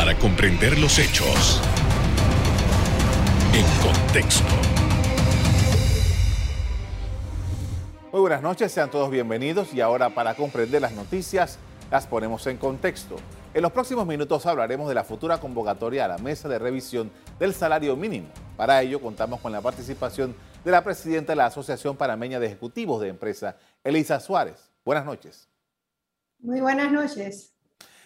para 0.00 0.16
comprender 0.16 0.78
los 0.78 0.98
hechos 0.98 1.60
en 3.52 3.66
contexto. 3.82 4.48
Muy 8.10 8.22
buenas 8.22 8.40
noches, 8.40 8.72
sean 8.72 8.90
todos 8.90 9.10
bienvenidos 9.10 9.74
y 9.74 9.82
ahora 9.82 10.08
para 10.08 10.34
comprender 10.36 10.80
las 10.80 10.92
noticias 10.92 11.58
las 11.90 12.06
ponemos 12.06 12.46
en 12.46 12.56
contexto. 12.56 13.16
En 13.52 13.60
los 13.60 13.72
próximos 13.72 14.06
minutos 14.06 14.46
hablaremos 14.46 14.88
de 14.88 14.94
la 14.94 15.04
futura 15.04 15.38
convocatoria 15.38 16.06
a 16.06 16.08
la 16.08 16.16
mesa 16.16 16.48
de 16.48 16.58
revisión 16.58 17.10
del 17.38 17.52
salario 17.52 17.94
mínimo. 17.94 18.28
Para 18.56 18.80
ello 18.80 19.02
contamos 19.02 19.38
con 19.40 19.52
la 19.52 19.60
participación 19.60 20.34
de 20.64 20.70
la 20.70 20.82
presidenta 20.82 21.32
de 21.32 21.36
la 21.36 21.44
Asociación 21.44 21.98
Panameña 21.98 22.40
de 22.40 22.46
Ejecutivos 22.46 23.02
de 23.02 23.08
Empresa, 23.08 23.58
Elisa 23.84 24.18
Suárez. 24.18 24.72
Buenas 24.82 25.04
noches. 25.04 25.50
Muy 26.38 26.62
buenas 26.62 26.90
noches. 26.90 27.49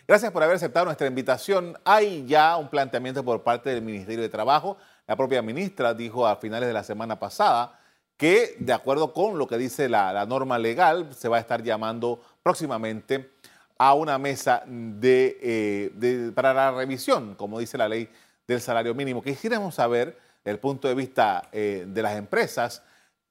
Gracias 0.06 0.32
por 0.32 0.42
haber 0.42 0.56
aceptado 0.56 0.84
nuestra 0.84 1.06
invitación. 1.06 1.78
Hay 1.82 2.26
ya 2.26 2.58
un 2.58 2.68
planteamiento 2.68 3.24
por 3.24 3.42
parte 3.42 3.70
del 3.70 3.80
Ministerio 3.80 4.20
de 4.20 4.28
Trabajo. 4.28 4.76
La 5.06 5.16
propia 5.16 5.40
ministra 5.40 5.94
dijo 5.94 6.26
a 6.26 6.36
finales 6.36 6.66
de 6.66 6.74
la 6.74 6.84
semana 6.84 7.18
pasada 7.18 7.80
que, 8.18 8.54
de 8.58 8.74
acuerdo 8.74 9.14
con 9.14 9.38
lo 9.38 9.46
que 9.46 9.56
dice 9.56 9.88
la, 9.88 10.26
norma 10.26 10.58
legal, 10.58 11.14
se 11.14 11.28
va 11.28 11.38
a 11.38 11.40
estar 11.40 11.62
llamando 11.62 12.20
próximamente 12.42 13.30
a 13.78 13.94
una 13.94 14.18
mesa 14.18 14.64
eh, 14.66 15.90
de, 15.94 16.32
para 16.32 16.52
la 16.52 16.70
revisión, 16.72 17.34
como 17.34 17.58
dice 17.58 17.78
la 17.78 17.88
ley 17.88 18.10
del 18.46 18.60
salario 18.60 18.94
mínimo. 18.94 19.22
Quisiéramos 19.22 19.76
saber, 19.76 20.18
desde 20.44 20.50
el 20.50 20.58
punto 20.58 20.86
de 20.86 20.94
vista 20.94 21.48
eh, 21.50 21.86
de 21.88 22.02
las 22.02 22.18
empresas, 22.18 22.82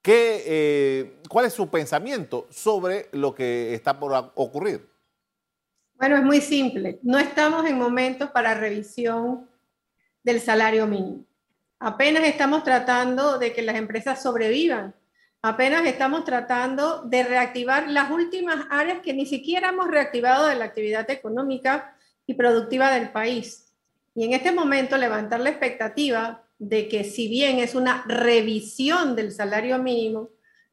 eh, 0.05 1.21
cuál 1.29 1.45
es 1.45 1.53
su 1.53 1.69
pensamiento 1.69 2.47
sobre 2.49 3.09
lo 3.11 3.35
que 3.35 3.75
está 3.75 3.99
por 3.99 4.31
ocurrir. 4.33 4.92
Bueno, 5.95 6.17
es 6.17 6.23
muy 6.23 6.41
simple. 6.41 6.99
No 7.03 7.19
estamos 7.19 7.65
en 7.65 7.77
momentos 7.77 8.31
para 8.31 8.53
revisión 8.53 9.49
del 10.23 10.41
salario 10.41 10.87
mínimo. 10.87 11.25
Apenas 11.79 12.23
estamos 12.23 12.63
tratando 12.63 13.37
de 13.37 13.53
que 13.53 13.61
las 13.61 13.75
empresas 13.75 14.21
sobrevivan 14.21 14.93
Apenas 15.45 15.85
estamos 15.85 16.23
tratando 16.23 17.01
de 17.03 17.21
reactivar 17.25 17.89
las 17.89 18.09
últimas 18.09 18.65
áreas 18.69 19.01
que 19.01 19.13
ni 19.13 19.25
siquiera 19.25 19.69
hemos 19.69 19.89
reactivado 19.89 20.47
de 20.47 20.55
la 20.55 20.63
actividad 20.63 21.09
económica 21.11 21.97
y 22.25 22.35
productiva 22.35 22.89
del 22.91 23.09
país. 23.09 23.73
Y 24.15 24.23
en 24.23 24.31
este 24.31 24.53
momento 24.53 24.95
levantar 24.95 25.41
la 25.41 25.49
expectativa 25.49 26.45
de 26.59 26.87
que 26.87 27.03
si 27.03 27.27
bien 27.27 27.59
es 27.59 27.75
una 27.75 28.05
revisión 28.07 29.17
del 29.17 29.33
salario 29.33 29.77
mínimo, 29.79 30.29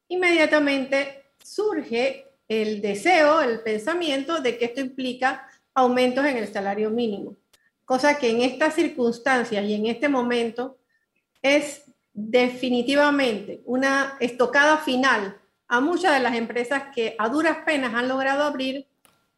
inmediatamente 0.07 1.25
surge 1.43 2.30
el 2.51 2.83
deseo, 2.83 3.41
el 3.43 3.61
pensamiento 3.61 4.41
de 4.41 4.59
que 4.59 4.65
esto 4.65 4.81
implica 4.81 5.47
aumentos 5.73 6.27
en 6.27 6.37
el 6.37 6.53
salario 6.53 6.91
mínimo, 6.91 7.37
cosa 7.85 8.19
que 8.19 8.29
en 8.29 8.41
estas 8.41 8.75
circunstancias 8.75 9.65
y 9.65 9.73
en 9.73 9.87
este 9.87 10.09
momento 10.09 10.77
es 11.43 11.85
definitivamente 12.13 13.63
una 13.67 14.17
estocada 14.19 14.79
final 14.79 15.41
a 15.69 15.81
muchas 15.81 16.13
de 16.13 16.21
las 16.21 16.35
empresas 16.35 16.85
que 16.93 17.15
a 17.21 17.29
duras 17.29 17.59
penas 17.65 17.95
han 17.95 18.09
logrado 18.09 18.43
abrir 18.43 18.89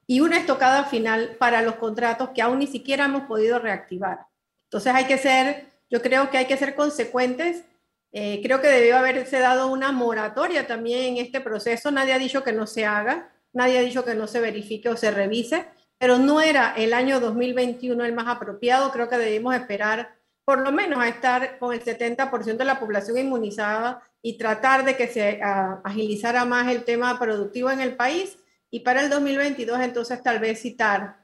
y 0.06 0.20
una 0.20 0.38
estocada 0.38 0.84
final 0.84 1.36
para 1.38 1.60
los 1.60 1.74
contratos 1.74 2.30
que 2.30 2.40
aún 2.40 2.60
ni 2.60 2.66
siquiera 2.66 3.05
hemos 3.05 3.24
podido 3.24 3.58
reactivar. 3.58 4.20
Entonces 4.64 4.94
hay 4.94 5.05
que 5.05 5.18
ser, 5.18 5.66
yo 5.90 6.00
creo 6.00 6.30
que 6.30 6.38
hay 6.38 6.46
que 6.46 6.56
ser 6.56 6.74
consecuentes. 6.74 7.64
Eh, 8.12 8.41
creo 8.42 8.60
que 8.60 8.68
debió 8.68 8.98
haberse 8.98 9.38
dado 9.38 9.68
una 9.68 9.91
moratoria 9.91 10.66
también 10.66 11.16
en 11.16 11.24
este 11.24 11.41
proceso. 11.41 11.91
Nadie 11.91 12.12
ha 12.12 12.18
dicho 12.18 12.44
que 12.44 12.52
no 12.52 12.66
se 12.66 12.84
haga, 12.84 13.32
nadie 13.52 13.78
ha 13.78 13.82
dicho 13.82 14.05
que 14.05 14.14
no 14.14 14.27
se 14.27 14.41
verifique 14.41 14.88
o 14.91 14.96
se 14.96 15.10
revise, 15.10 15.66
pero 15.98 16.18
no 16.18 16.40
era 16.40 16.74
el 16.77 16.92
año 16.92 17.20
2021 17.20 18.05
el 18.05 18.12
más 18.12 18.27
apropiado. 18.27 18.92
Creo 18.92 19.08
que 19.08 19.16
debimos 19.16 19.55
esperar 19.55 20.14
por 20.44 20.60
lo 20.60 20.72
menos 20.72 20.98
a 21.02 21.08
estar 21.08 21.58
con 21.58 21.72
el 21.72 21.83
70% 21.83 22.56
de 22.56 22.64
la 22.64 22.80
población 22.80 23.16
inmunizada 23.16 24.02
y 24.20 24.36
tratar 24.36 24.84
de 24.84 24.96
que 24.96 25.08
se 25.08 25.40
ah, 25.42 25.80
agilizara 25.84 26.44
más 26.44 26.68
el 26.68 26.84
tema 26.84 27.18
productivo 27.18 27.70
en 27.70 27.80
el 27.80 27.96
país. 27.96 28.39
Y 28.70 28.80
para 28.80 29.02
el 29.02 29.11
2022 29.11 29.80
entonces 29.80 30.23
tal 30.23 30.39
vez 30.39 30.61
citar 30.61 31.23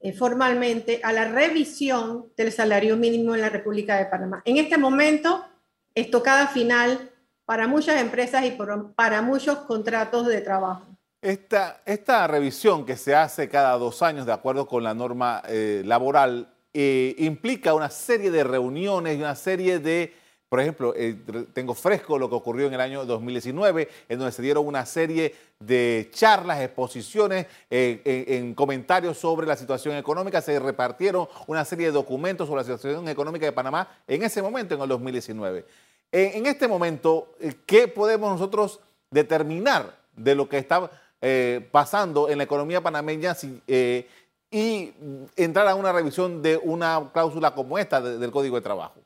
eh, 0.00 0.12
formalmente 0.12 1.00
a 1.02 1.12
la 1.12 1.28
revisión 1.28 2.32
del 2.36 2.52
salario 2.52 2.96
mínimo 2.96 3.34
en 3.34 3.40
la 3.40 3.48
República 3.48 3.96
de 3.96 4.06
Panamá. 4.06 4.42
En 4.44 4.58
este 4.58 4.76
momento, 4.76 5.44
estocada 5.94 6.48
final 6.48 7.10
para 7.44 7.66
muchas 7.66 8.00
empresas 8.00 8.44
y 8.44 8.56
para 8.96 9.22
muchos 9.22 9.58
contratos 9.58 10.26
de 10.26 10.40
trabajo. 10.40 10.94
Esta, 11.24 12.26
revisión 12.26 12.84
que 12.84 12.98
se 12.98 13.14
hace 13.14 13.48
cada 13.48 13.78
dos 13.78 14.02
años 14.02 14.26
de 14.26 14.32
acuerdo 14.32 14.66
con 14.66 14.84
la 14.84 14.92
norma 14.92 15.42
eh, 15.48 15.80
laboral 15.82 16.52
eh, 16.74 17.14
implica 17.16 17.72
una 17.72 17.88
serie 17.88 18.30
de 18.30 18.44
reuniones 18.44 19.16
y 19.16 19.20
una 19.20 19.34
serie 19.34 19.78
de, 19.78 20.12
por 20.50 20.60
ejemplo, 20.60 20.92
eh, 20.94 21.16
tengo 21.54 21.72
fresco 21.72 22.18
lo 22.18 22.28
que 22.28 22.34
ocurrió 22.34 22.66
en 22.66 22.74
el 22.74 22.80
año 22.82 23.06
2019, 23.06 23.88
en 24.06 24.18
donde 24.18 24.32
se 24.32 24.42
dieron 24.42 24.66
una 24.66 24.84
serie 24.84 25.34
de 25.58 26.10
charlas, 26.12 26.60
exposiciones, 26.60 27.46
en, 27.70 28.52
comentarios 28.54 29.16
sobre 29.16 29.46
la 29.46 29.56
situación 29.56 29.96
económica, 29.96 30.42
se 30.42 30.58
repartieron 30.58 31.26
una 31.46 31.64
serie 31.64 31.86
de 31.86 31.92
documentos 31.92 32.46
sobre 32.48 32.60
la 32.60 32.76
situación 32.76 33.08
económica 33.08 33.46
de 33.46 33.52
Panamá 33.52 33.88
en 34.06 34.22
ese 34.22 34.42
momento, 34.42 34.74
en 34.74 34.82
el 34.82 34.88
2019. 34.90 35.64
En, 36.12 36.46
este 36.46 36.68
momento, 36.68 37.34
¿qué 37.66 37.88
podemos 37.88 38.30
nosotros 38.30 38.80
determinar 39.10 39.98
de 40.14 40.34
lo 40.34 40.48
que 40.48 40.58
está 40.58 40.90
pasando 41.72 42.28
en 42.28 42.38
la 42.38 42.44
economía 42.44 42.80
panameña? 42.80 43.34
Si, 43.34 43.60
y 44.54 44.94
entrar 45.34 45.66
a 45.66 45.74
una 45.74 45.92
revisión 45.92 46.40
de 46.40 46.56
una 46.56 47.10
cláusula 47.12 47.52
como 47.56 47.76
esta 47.76 48.00
del 48.00 48.30
Código 48.30 48.54
de 48.54 48.62
Trabajo? 48.62 49.00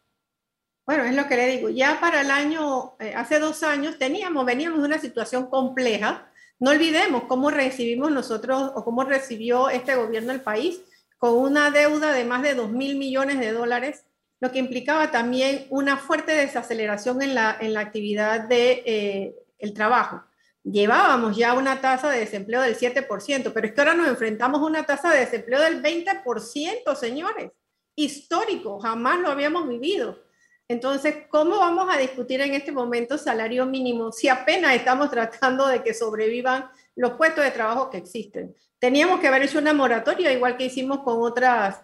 Bueno, 0.84 1.04
es 1.04 1.14
lo 1.14 1.26
que 1.26 1.36
le 1.36 1.46
digo. 1.48 1.70
Ya 1.70 1.98
para 2.00 2.20
el 2.20 2.30
año, 2.30 2.92
eh, 2.98 3.14
hace 3.16 3.38
dos 3.38 3.62
años, 3.62 3.98
teníamos, 3.98 4.44
veníamos 4.44 4.80
de 4.80 4.84
una 4.84 4.98
situación 4.98 5.48
compleja. 5.48 6.30
No 6.58 6.70
olvidemos 6.70 7.24
cómo 7.24 7.50
recibimos 7.50 8.10
nosotros 8.10 8.72
o 8.74 8.84
cómo 8.84 9.04
recibió 9.04 9.70
este 9.70 9.94
gobierno 9.94 10.32
el 10.32 10.42
país 10.42 10.82
con 11.16 11.34
una 11.34 11.70
deuda 11.70 12.12
de 12.12 12.24
más 12.26 12.42
de 12.42 12.54
2 12.54 12.70
mil 12.70 12.98
millones 12.98 13.40
de 13.40 13.52
dólares, 13.52 14.04
lo 14.40 14.52
que 14.52 14.58
implicaba 14.58 15.10
también 15.10 15.66
una 15.70 15.96
fuerte 15.96 16.32
desaceleración 16.32 17.22
en 17.22 17.34
la, 17.34 17.56
en 17.60 17.74
la 17.74 17.80
actividad 17.80 18.40
del 18.40 18.48
de, 18.48 19.34
eh, 19.58 19.72
trabajo 19.72 20.22
llevábamos 20.70 21.36
ya 21.36 21.54
una 21.54 21.80
tasa 21.80 22.10
de 22.10 22.20
desempleo 22.20 22.62
del 22.62 22.76
7%, 22.76 23.52
pero 23.52 23.66
es 23.66 23.72
que 23.72 23.80
ahora 23.80 23.94
nos 23.94 24.08
enfrentamos 24.08 24.60
a 24.60 24.64
una 24.64 24.84
tasa 24.84 25.10
de 25.10 25.20
desempleo 25.20 25.60
del 25.60 25.82
20%, 25.82 26.94
señores. 26.94 27.52
Histórico, 27.94 28.78
jamás 28.78 29.18
lo 29.20 29.28
habíamos 29.28 29.68
vivido. 29.68 30.18
Entonces, 30.68 31.26
¿cómo 31.30 31.58
vamos 31.58 31.88
a 31.90 31.98
discutir 31.98 32.40
en 32.42 32.54
este 32.54 32.70
momento 32.70 33.16
salario 33.16 33.64
mínimo 33.64 34.12
si 34.12 34.28
apenas 34.28 34.76
estamos 34.76 35.10
tratando 35.10 35.66
de 35.66 35.82
que 35.82 35.94
sobrevivan 35.94 36.68
los 36.94 37.12
puestos 37.12 37.42
de 37.42 37.50
trabajo 37.50 37.90
que 37.90 37.96
existen? 37.96 38.54
Teníamos 38.78 39.18
que 39.18 39.28
haber 39.28 39.42
hecho 39.42 39.58
una 39.58 39.72
moratoria, 39.72 40.32
igual 40.32 40.56
que 40.56 40.66
hicimos 40.66 41.00
con 41.00 41.22
otras 41.22 41.80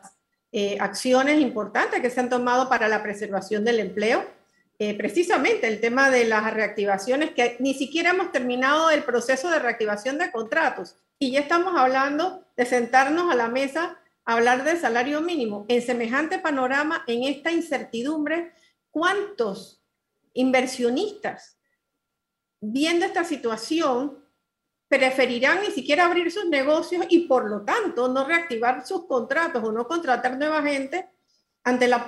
eh, 0.56 0.76
acciones 0.78 1.40
importantes 1.40 2.00
que 2.00 2.10
se 2.10 2.20
han 2.20 2.30
tomado 2.30 2.68
para 2.68 2.86
la 2.86 3.02
preservación 3.02 3.64
del 3.64 3.80
empleo 3.80 4.24
eh, 4.78 4.94
precisamente 4.94 5.68
el 5.68 5.80
tema 5.80 6.10
de 6.10 6.24
las 6.24 6.52
reactivaciones, 6.52 7.30
que 7.30 7.56
ni 7.60 7.74
siquiera 7.74 8.10
hemos 8.10 8.32
terminado 8.32 8.90
el 8.90 9.04
proceso 9.04 9.48
de 9.48 9.60
reactivación 9.60 10.18
de 10.18 10.32
contratos 10.32 10.96
y 11.18 11.30
ya 11.30 11.40
estamos 11.40 11.74
hablando 11.76 12.44
de 12.56 12.66
sentarnos 12.66 13.32
a 13.32 13.36
la 13.36 13.48
mesa 13.48 13.98
a 14.24 14.34
hablar 14.34 14.64
de 14.64 14.76
salario 14.76 15.20
mínimo. 15.20 15.64
En 15.68 15.80
semejante 15.80 16.40
panorama, 16.40 17.04
en 17.06 17.22
esta 17.22 17.52
incertidumbre, 17.52 18.52
¿cuántos 18.90 19.80
inversionistas 20.32 21.56
viendo 22.60 23.06
esta 23.06 23.22
situación 23.22 24.23
preferirán 24.94 25.60
ni 25.60 25.72
siquiera 25.72 26.06
abrir 26.06 26.30
sus 26.30 26.46
negocios 26.46 27.04
y 27.08 27.26
por 27.26 27.50
lo 27.50 27.62
tanto 27.62 28.08
no 28.08 28.24
reactivar 28.24 28.86
sus 28.86 29.06
contratos 29.06 29.62
o 29.64 29.72
no 29.72 29.88
contratar 29.88 30.38
nueva 30.38 30.62
gente 30.62 31.08
ante 31.64 31.88
la, 31.88 32.04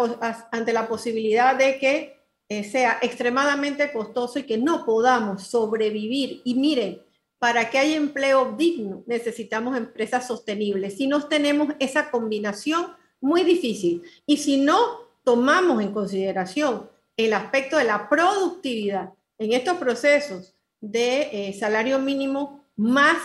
ante 0.53 0.73
la 0.73 0.87
posibilidad 0.87 1.57
de 1.57 1.79
que 1.79 2.17
eh, 2.49 2.63
sea 2.63 2.99
extremadamente 3.03 3.93
costoso 3.93 4.39
y 4.39 4.45
que 4.45 4.57
no 4.57 4.85
podamos 4.85 5.43
sobrevivir. 5.43 6.43
Y 6.45 6.55
miren, 6.55 7.03
para 7.39 7.69
que 7.71 7.79
haya 7.79 7.97
empleo 7.97 8.55
digno 8.57 9.03
necesitamos 9.07 9.77
empresas 9.77 10.27
sostenibles. 10.27 10.97
Si 10.97 11.09
no 11.09 11.27
tenemos 11.27 11.75
esa 11.81 12.11
combinación, 12.11 12.95
muy 13.21 13.43
difícil. 13.43 14.03
Y 14.27 14.37
si 14.37 14.59
no 14.59 14.77
tomamos 15.25 15.83
en 15.83 15.93
consideración 15.93 16.89
el 17.17 17.33
aspecto 17.33 17.79
de 17.79 17.85
la 17.85 18.09
productividad 18.09 19.13
en 19.39 19.53
estos 19.53 19.77
procesos 19.79 20.55
de 20.81 21.49
eh, 21.49 21.53
salario 21.53 21.99
mínimo, 21.99 22.66
más 22.77 23.17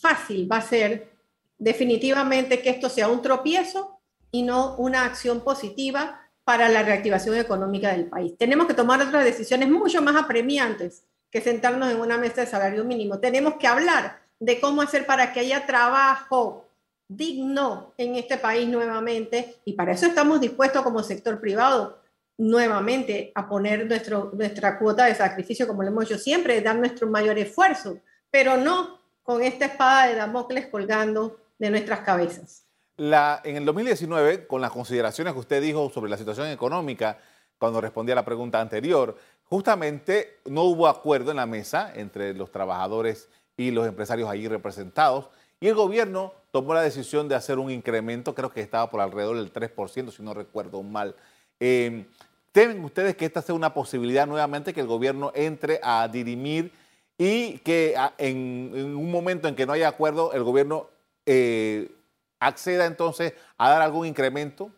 fácil 0.00 0.50
va 0.50 0.58
a 0.58 0.62
ser 0.62 1.10
definitivamente 1.58 2.62
que 2.62 2.70
esto 2.70 2.88
sea 2.88 3.08
un 3.08 3.22
tropiezo 3.22 3.98
y 4.30 4.42
no 4.42 4.76
una 4.76 5.04
acción 5.04 5.40
positiva 5.40 6.20
para 6.44 6.68
la 6.68 6.82
reactivación 6.82 7.36
económica 7.36 7.92
del 7.92 8.06
país. 8.06 8.34
Tenemos 8.38 8.66
que 8.66 8.74
tomar 8.74 9.02
otras 9.02 9.24
decisiones 9.24 9.68
mucho 9.68 10.00
más 10.00 10.16
apremiantes 10.16 11.04
que 11.30 11.40
sentarnos 11.40 11.90
en 11.90 12.00
una 12.00 12.16
mesa 12.16 12.42
de 12.42 12.46
salario 12.46 12.84
mínimo. 12.84 13.18
Tenemos 13.18 13.54
que 13.54 13.66
hablar 13.66 14.20
de 14.40 14.60
cómo 14.60 14.82
hacer 14.82 15.04
para 15.04 15.32
que 15.32 15.40
haya 15.40 15.66
trabajo, 15.66 16.68
digno 17.08 17.94
en 17.96 18.16
este 18.16 18.36
país 18.36 18.68
nuevamente 18.68 19.56
y 19.64 19.72
para 19.72 19.92
eso 19.92 20.06
estamos 20.06 20.40
dispuestos 20.40 20.82
como 20.82 21.02
sector 21.02 21.40
privado 21.40 21.98
nuevamente 22.36 23.32
a 23.34 23.48
poner 23.48 23.86
nuestro, 23.86 24.30
nuestra 24.34 24.78
cuota 24.78 25.06
de 25.06 25.14
sacrificio 25.14 25.66
como 25.66 25.82
lo 25.82 25.88
hemos 25.88 26.04
hecho 26.04 26.18
siempre, 26.18 26.60
dar 26.60 26.76
nuestro 26.76 27.08
mayor 27.08 27.38
esfuerzo, 27.38 27.98
pero 28.30 28.58
no 28.58 28.97
con 29.28 29.42
esta 29.42 29.66
espada 29.66 30.06
de 30.06 30.14
Damocles 30.14 30.68
colgando 30.68 31.36
de 31.58 31.68
nuestras 31.68 32.00
cabezas. 32.00 32.64
En 32.96 33.56
el 33.56 33.64
2019, 33.66 34.46
con 34.46 34.62
las 34.62 34.70
consideraciones 34.70 35.34
que 35.34 35.40
usted 35.40 35.60
dijo 35.60 35.90
sobre 35.90 36.10
la 36.10 36.16
situación 36.16 36.46
económica, 36.46 37.18
cuando 37.58 37.82
respondía 37.82 38.14
a 38.14 38.16
la 38.16 38.24
pregunta 38.24 38.58
anterior, 38.58 39.18
justamente 39.44 40.38
no 40.46 40.62
hubo 40.62 40.88
acuerdo 40.88 41.30
en 41.30 41.36
la 41.36 41.44
mesa 41.44 41.92
entre 41.94 42.32
los 42.32 42.50
trabajadores 42.50 43.28
y 43.54 43.70
los 43.70 43.86
empresarios 43.86 44.30
allí 44.30 44.48
representados 44.48 45.28
y 45.60 45.68
el 45.68 45.74
gobierno 45.74 46.32
tomó 46.50 46.72
la 46.72 46.80
decisión 46.80 47.28
de 47.28 47.34
hacer 47.34 47.58
un 47.58 47.70
incremento, 47.70 48.34
creo 48.34 48.50
que 48.50 48.62
estaba 48.62 48.88
por 48.88 49.02
alrededor 49.02 49.36
del 49.36 49.52
3%, 49.52 50.10
si 50.10 50.22
no 50.22 50.32
recuerdo 50.32 50.82
mal. 50.82 51.14
Eh, 51.60 52.06
¿Temen 52.50 52.82
ustedes 52.82 53.14
que 53.14 53.26
esta 53.26 53.42
sea 53.42 53.54
una 53.54 53.74
posibilidad 53.74 54.26
nuevamente 54.26 54.72
que 54.72 54.80
el 54.80 54.86
gobierno 54.86 55.32
entre 55.34 55.80
a 55.82 56.08
dirimir 56.08 56.72
y 57.18 57.58
que 57.58 57.96
en, 58.16 58.72
un 58.96 59.10
momento 59.10 59.48
en 59.48 59.56
que 59.56 59.66
no 59.66 59.72
haya 59.72 59.88
acuerdo, 59.88 60.32
el 60.32 60.44
gobierno 60.44 60.88
eh, 61.26 61.90
acceda 62.38 62.86
entonces 62.86 63.34
a 63.58 63.70
dar 63.70 63.82
algún 63.82 64.06
incremento? 64.06 64.70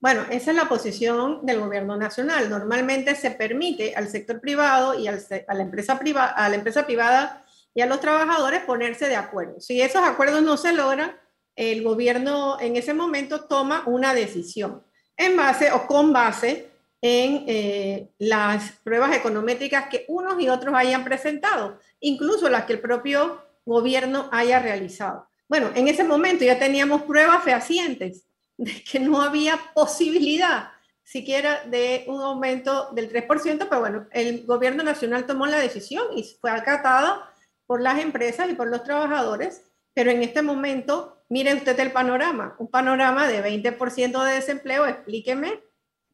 Bueno, 0.00 0.22
esa 0.30 0.50
es 0.50 0.56
la 0.56 0.68
posición 0.68 1.46
del 1.46 1.60
gobierno 1.60 1.96
nacional. 1.96 2.50
Normalmente 2.50 3.14
se 3.14 3.30
permite 3.30 3.94
al 3.94 4.08
sector 4.08 4.40
privado 4.40 4.98
y 4.98 5.06
a, 5.06 5.12
la 5.12 5.62
empresa 5.62 5.98
privada, 5.98 6.32
a 6.32 6.48
la 6.48 6.56
empresa 6.56 6.84
privada 6.84 7.44
y 7.72 7.80
a 7.80 7.86
los 7.86 8.00
trabajadores 8.00 8.64
ponerse 8.64 9.08
de 9.08 9.16
acuerdo. 9.16 9.60
Si 9.60 9.80
esos 9.80 10.02
acuerdos 10.02 10.42
no 10.42 10.56
se 10.56 10.72
logran, 10.72 11.16
el 11.54 11.82
gobierno 11.82 12.58
en 12.60 12.76
ese 12.76 12.92
momento 12.92 13.44
toma 13.44 13.84
una 13.86 14.12
decisión 14.12 14.82
en 15.16 15.36
base 15.36 15.72
o 15.72 15.86
con 15.86 16.12
base 16.12 16.70
en 17.06 17.44
eh, 17.46 18.08
las 18.18 18.72
pruebas 18.82 19.14
econométricas 19.14 19.88
que 19.88 20.04
unos 20.08 20.40
y 20.40 20.48
otros 20.48 20.74
hayan 20.74 21.04
presentado, 21.04 21.78
incluso 22.00 22.48
las 22.48 22.64
que 22.64 22.72
el 22.74 22.80
propio 22.80 23.42
gobierno 23.64 24.28
haya 24.32 24.58
realizado. 24.58 25.28
Bueno, 25.48 25.70
en 25.74 25.86
ese 25.86 26.02
momento 26.02 26.44
ya 26.44 26.58
teníamos 26.58 27.02
pruebas 27.02 27.44
fehacientes 27.44 28.24
de 28.56 28.82
que 28.82 28.98
no 28.98 29.22
había 29.22 29.58
posibilidad 29.74 30.70
siquiera 31.04 31.62
de 31.66 32.04
un 32.08 32.20
aumento 32.20 32.90
del 32.92 33.12
3%, 33.12 33.66
pero 33.68 33.80
bueno, 33.80 34.06
el 34.10 34.44
gobierno 34.44 34.82
nacional 34.82 35.26
tomó 35.26 35.46
la 35.46 35.58
decisión 35.58 36.06
y 36.16 36.24
fue 36.24 36.50
acatada 36.50 37.30
por 37.66 37.80
las 37.80 38.00
empresas 38.00 38.50
y 38.50 38.54
por 38.54 38.66
los 38.68 38.82
trabajadores, 38.82 39.62
pero 39.94 40.10
en 40.10 40.22
este 40.22 40.42
momento, 40.42 41.22
mire 41.28 41.54
usted 41.54 41.78
el 41.78 41.92
panorama, 41.92 42.56
un 42.58 42.68
panorama 42.68 43.28
de 43.28 43.44
20% 43.44 44.24
de 44.24 44.32
desempleo, 44.32 44.86
explíqueme, 44.86 45.60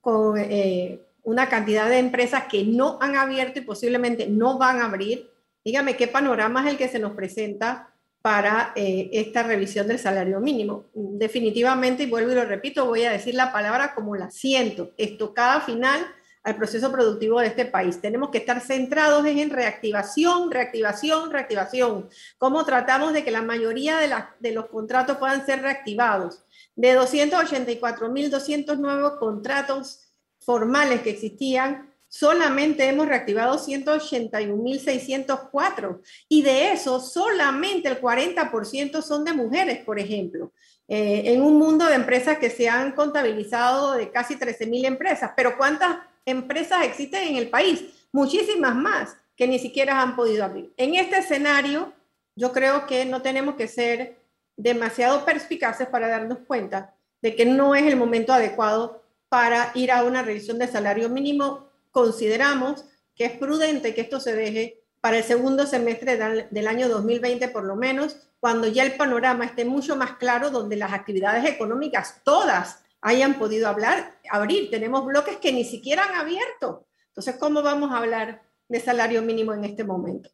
con 0.02 0.36
eh, 0.36 1.00
una 1.22 1.48
cantidad 1.48 1.88
de 1.88 1.98
empresas 1.98 2.44
que 2.50 2.64
no 2.64 2.98
han 3.00 3.16
abierto 3.16 3.60
y 3.60 3.62
posiblemente 3.62 4.26
no 4.26 4.58
van 4.58 4.80
a 4.80 4.86
abrir. 4.86 5.30
Dígame 5.64 5.96
qué 5.96 6.08
panorama 6.08 6.62
es 6.62 6.72
el 6.72 6.76
que 6.76 6.88
se 6.88 6.98
nos 6.98 7.12
presenta 7.12 7.94
para 8.20 8.72
eh, 8.76 9.08
esta 9.12 9.42
revisión 9.44 9.86
del 9.86 9.98
salario 9.98 10.40
mínimo. 10.40 10.86
Definitivamente, 10.92 12.02
y 12.02 12.10
vuelvo 12.10 12.32
y 12.32 12.34
lo 12.34 12.44
repito, 12.44 12.84
voy 12.84 13.04
a 13.04 13.12
decir 13.12 13.34
la 13.34 13.52
palabra 13.52 13.94
como 13.94 14.16
la 14.16 14.30
siento, 14.30 14.90
estocada 14.98 15.60
final 15.60 16.04
al 16.44 16.56
proceso 16.56 16.90
productivo 16.90 17.38
de 17.40 17.48
este 17.48 17.66
país. 17.66 18.00
Tenemos 18.00 18.30
que 18.30 18.38
estar 18.38 18.58
centrados 18.60 19.26
en 19.26 19.50
reactivación, 19.50 20.50
reactivación, 20.50 21.30
reactivación. 21.30 22.08
¿Cómo 22.38 22.64
tratamos 22.64 23.12
de 23.12 23.22
que 23.22 23.30
la 23.30 23.42
mayoría 23.42 23.98
de, 23.98 24.10
de 24.40 24.52
los 24.52 24.66
contratos 24.66 25.18
puedan 25.18 25.46
ser 25.46 25.62
reactivados? 25.62 26.42
De 26.74 26.98
284.200 26.98 28.76
nuevos 28.78 29.18
contratos 29.18 30.00
formales 30.40 31.02
que 31.02 31.10
existían, 31.10 31.92
solamente 32.08 32.88
hemos 32.88 33.06
reactivado 33.06 33.58
181.604 33.58 36.00
y 36.28 36.42
de 36.42 36.72
eso 36.72 36.98
solamente 37.00 37.88
el 37.88 38.00
40% 38.00 39.00
son 39.00 39.24
de 39.24 39.32
mujeres, 39.32 39.78
por 39.84 39.98
ejemplo. 39.98 40.52
Eh, 40.88 41.32
en 41.32 41.40
un 41.40 41.58
mundo 41.58 41.86
de 41.86 41.94
empresas 41.94 42.36
que 42.38 42.50
se 42.50 42.68
han 42.68 42.92
contabilizado 42.92 43.92
de 43.92 44.10
casi 44.10 44.36
13.000 44.36 44.84
empresas, 44.84 45.30
pero 45.34 45.56
¿cuántas 45.56 45.96
empresas 46.24 46.84
existen 46.84 47.28
en 47.28 47.36
el 47.36 47.48
país, 47.48 47.84
muchísimas 48.12 48.74
más 48.74 49.16
que 49.36 49.46
ni 49.46 49.58
siquiera 49.58 50.00
han 50.00 50.16
podido 50.16 50.44
abrir. 50.44 50.72
En 50.76 50.94
este 50.94 51.18
escenario, 51.18 51.92
yo 52.36 52.52
creo 52.52 52.86
que 52.86 53.04
no 53.04 53.22
tenemos 53.22 53.56
que 53.56 53.68
ser 53.68 54.18
demasiado 54.56 55.24
perspicaces 55.24 55.88
para 55.88 56.08
darnos 56.08 56.38
cuenta 56.46 56.94
de 57.20 57.34
que 57.34 57.46
no 57.46 57.74
es 57.74 57.84
el 57.84 57.96
momento 57.96 58.32
adecuado 58.32 59.02
para 59.28 59.72
ir 59.74 59.90
a 59.90 60.04
una 60.04 60.22
revisión 60.22 60.58
de 60.58 60.68
salario 60.68 61.08
mínimo. 61.08 61.68
Consideramos 61.90 62.84
que 63.14 63.24
es 63.24 63.32
prudente 63.32 63.94
que 63.94 64.02
esto 64.02 64.20
se 64.20 64.34
deje 64.34 64.82
para 65.00 65.18
el 65.18 65.24
segundo 65.24 65.66
semestre 65.66 66.16
del 66.50 66.68
año 66.68 66.88
2020 66.88 67.48
por 67.48 67.64
lo 67.64 67.74
menos, 67.74 68.16
cuando 68.38 68.68
ya 68.68 68.84
el 68.84 68.96
panorama 68.96 69.44
esté 69.44 69.64
mucho 69.64 69.96
más 69.96 70.12
claro, 70.12 70.50
donde 70.50 70.76
las 70.76 70.92
actividades 70.92 71.44
económicas 71.44 72.20
todas 72.24 72.81
hayan 73.02 73.34
podido 73.34 73.68
hablar, 73.68 74.16
abrir. 74.30 74.70
Tenemos 74.70 75.04
bloques 75.04 75.36
que 75.36 75.52
ni 75.52 75.64
siquiera 75.64 76.04
han 76.04 76.14
abierto. 76.14 76.86
Entonces, 77.08 77.36
¿cómo 77.38 77.62
vamos 77.62 77.90
a 77.92 77.98
hablar 77.98 78.42
de 78.68 78.80
salario 78.80 79.20
mínimo 79.20 79.52
en 79.52 79.64
este 79.64 79.84
momento? 79.84 80.30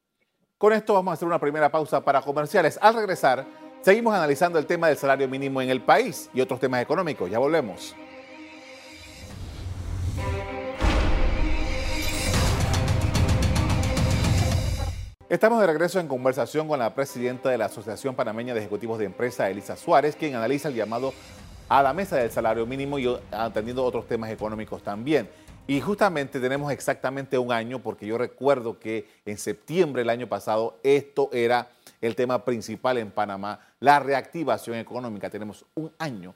Con 0.58 0.72
esto 0.72 0.94
vamos 0.94 1.12
a 1.12 1.14
hacer 1.14 1.26
una 1.26 1.40
primera 1.40 1.70
pausa 1.70 2.04
para 2.04 2.20
comerciales. 2.20 2.78
Al 2.80 2.94
regresar, 2.94 3.46
seguimos 3.80 4.14
analizando 4.14 4.58
el 4.58 4.66
tema 4.66 4.88
del 4.88 4.96
salario 4.96 5.26
mínimo 5.28 5.60
en 5.62 5.70
el 5.70 5.80
país 5.80 6.30
y 6.34 6.40
otros 6.40 6.60
temas 6.60 6.82
económicos. 6.82 7.30
Ya 7.30 7.38
volvemos. 7.38 7.96
Estamos 15.28 15.60
de 15.60 15.66
regreso 15.66 16.00
en 16.00 16.08
conversación 16.08 16.66
con 16.68 16.78
la 16.78 16.94
presidenta 16.94 17.50
de 17.50 17.58
la 17.58 17.66
Asociación 17.66 18.14
Panameña 18.14 18.54
de 18.54 18.60
Ejecutivos 18.60 18.98
de 18.98 19.04
Empresa, 19.04 19.50
Elisa 19.50 19.76
Suárez, 19.76 20.16
quien 20.16 20.34
analiza 20.34 20.68
el 20.68 20.74
llamado 20.74 21.12
a 21.68 21.82
la 21.82 21.92
mesa 21.92 22.16
del 22.16 22.30
salario 22.30 22.66
mínimo 22.66 22.98
y 22.98 23.08
atendiendo 23.30 23.84
otros 23.84 24.06
temas 24.06 24.30
económicos 24.30 24.82
también. 24.82 25.28
Y 25.66 25.82
justamente 25.82 26.40
tenemos 26.40 26.72
exactamente 26.72 27.36
un 27.36 27.52
año, 27.52 27.78
porque 27.78 28.06
yo 28.06 28.16
recuerdo 28.16 28.78
que 28.78 29.06
en 29.26 29.36
septiembre 29.36 30.00
del 30.00 30.08
año 30.08 30.26
pasado 30.26 30.78
esto 30.82 31.28
era 31.30 31.68
el 32.00 32.16
tema 32.16 32.42
principal 32.42 32.96
en 32.96 33.10
Panamá, 33.10 33.60
la 33.78 34.00
reactivación 34.00 34.78
económica. 34.78 35.28
Tenemos 35.28 35.66
un 35.74 35.92
año 35.98 36.34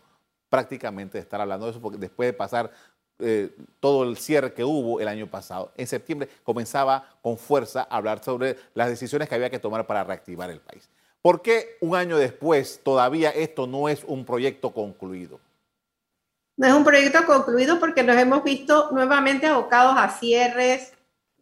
prácticamente 0.51 1.17
de 1.17 1.23
estar 1.23 1.41
hablando 1.41 1.65
de 1.65 1.73
eso, 1.73 1.81
porque 1.81 1.97
después 1.97 2.29
de 2.29 2.35
pasar 2.35 2.71
eh, 3.19 3.57
todo 3.81 4.05
el 4.05 4.19
cierre 4.19 4.53
que 4.53 4.65
hubo 4.65 5.01
el 5.01 5.09
año 5.09 5.27
pasado, 5.29 5.73
en 5.79 5.87
septiembre 5.87 6.29
comenzaba 6.43 7.17
con 7.23 7.39
fuerza 7.39 7.87
a 7.89 7.97
hablar 7.97 8.23
sobre 8.23 8.59
las 8.75 8.89
decisiones 8.89 9.31
que 9.31 9.35
había 9.35 9.49
que 9.49 9.59
tomar 9.59 9.87
para 9.87 10.05
reactivar 10.05 10.51
el 10.51 10.61
país. 10.61 10.91
¿Por 11.23 11.41
qué 11.41 11.77
un 11.81 11.95
año 11.95 12.19
después 12.19 12.81
todavía 12.83 13.31
esto 13.31 13.69
no 13.69 13.89
es 13.89 14.03
un 14.05 14.25
proyecto 14.25 14.73
concluido? 14.73 15.39
No 16.57 16.67
es 16.67 16.75
un 16.75 16.85
proyecto 16.85 17.25
concluido 17.25 17.79
porque 17.79 18.03
nos 18.03 18.17
hemos 18.17 18.43
visto 18.43 18.91
nuevamente 18.91 19.47
abocados 19.47 19.95
a 19.97 20.11
cierres 20.11 20.93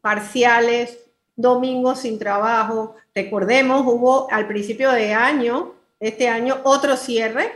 parciales, 0.03 0.99
domingos 1.35 2.01
sin 2.01 2.19
trabajo. 2.19 2.95
Recordemos, 3.15 3.83
hubo 3.87 4.31
al 4.31 4.47
principio 4.47 4.93
de 4.93 5.15
año, 5.15 5.73
este 5.99 6.29
año, 6.29 6.59
otro 6.65 6.97
cierre. 6.97 7.51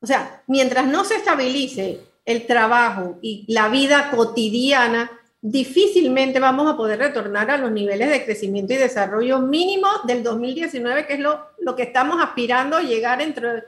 O 0.00 0.06
sea, 0.06 0.42
mientras 0.46 0.86
no 0.86 1.04
se 1.04 1.16
estabilice 1.16 2.00
el 2.26 2.46
trabajo 2.46 3.18
y 3.22 3.44
la 3.48 3.68
vida 3.68 4.10
cotidiana, 4.10 5.10
difícilmente 5.42 6.38
vamos 6.38 6.70
a 6.70 6.76
poder 6.76 6.98
retornar 6.98 7.50
a 7.50 7.56
los 7.56 7.70
niveles 7.70 8.10
de 8.10 8.24
crecimiento 8.24 8.74
y 8.74 8.76
desarrollo 8.76 9.38
mínimo 9.38 9.88
del 10.04 10.22
2019, 10.22 11.06
que 11.06 11.14
es 11.14 11.20
lo, 11.20 11.46
lo 11.58 11.74
que 11.74 11.84
estamos 11.84 12.22
aspirando 12.22 12.76
a 12.76 12.82
llegar 12.82 13.22
entre 13.22 13.64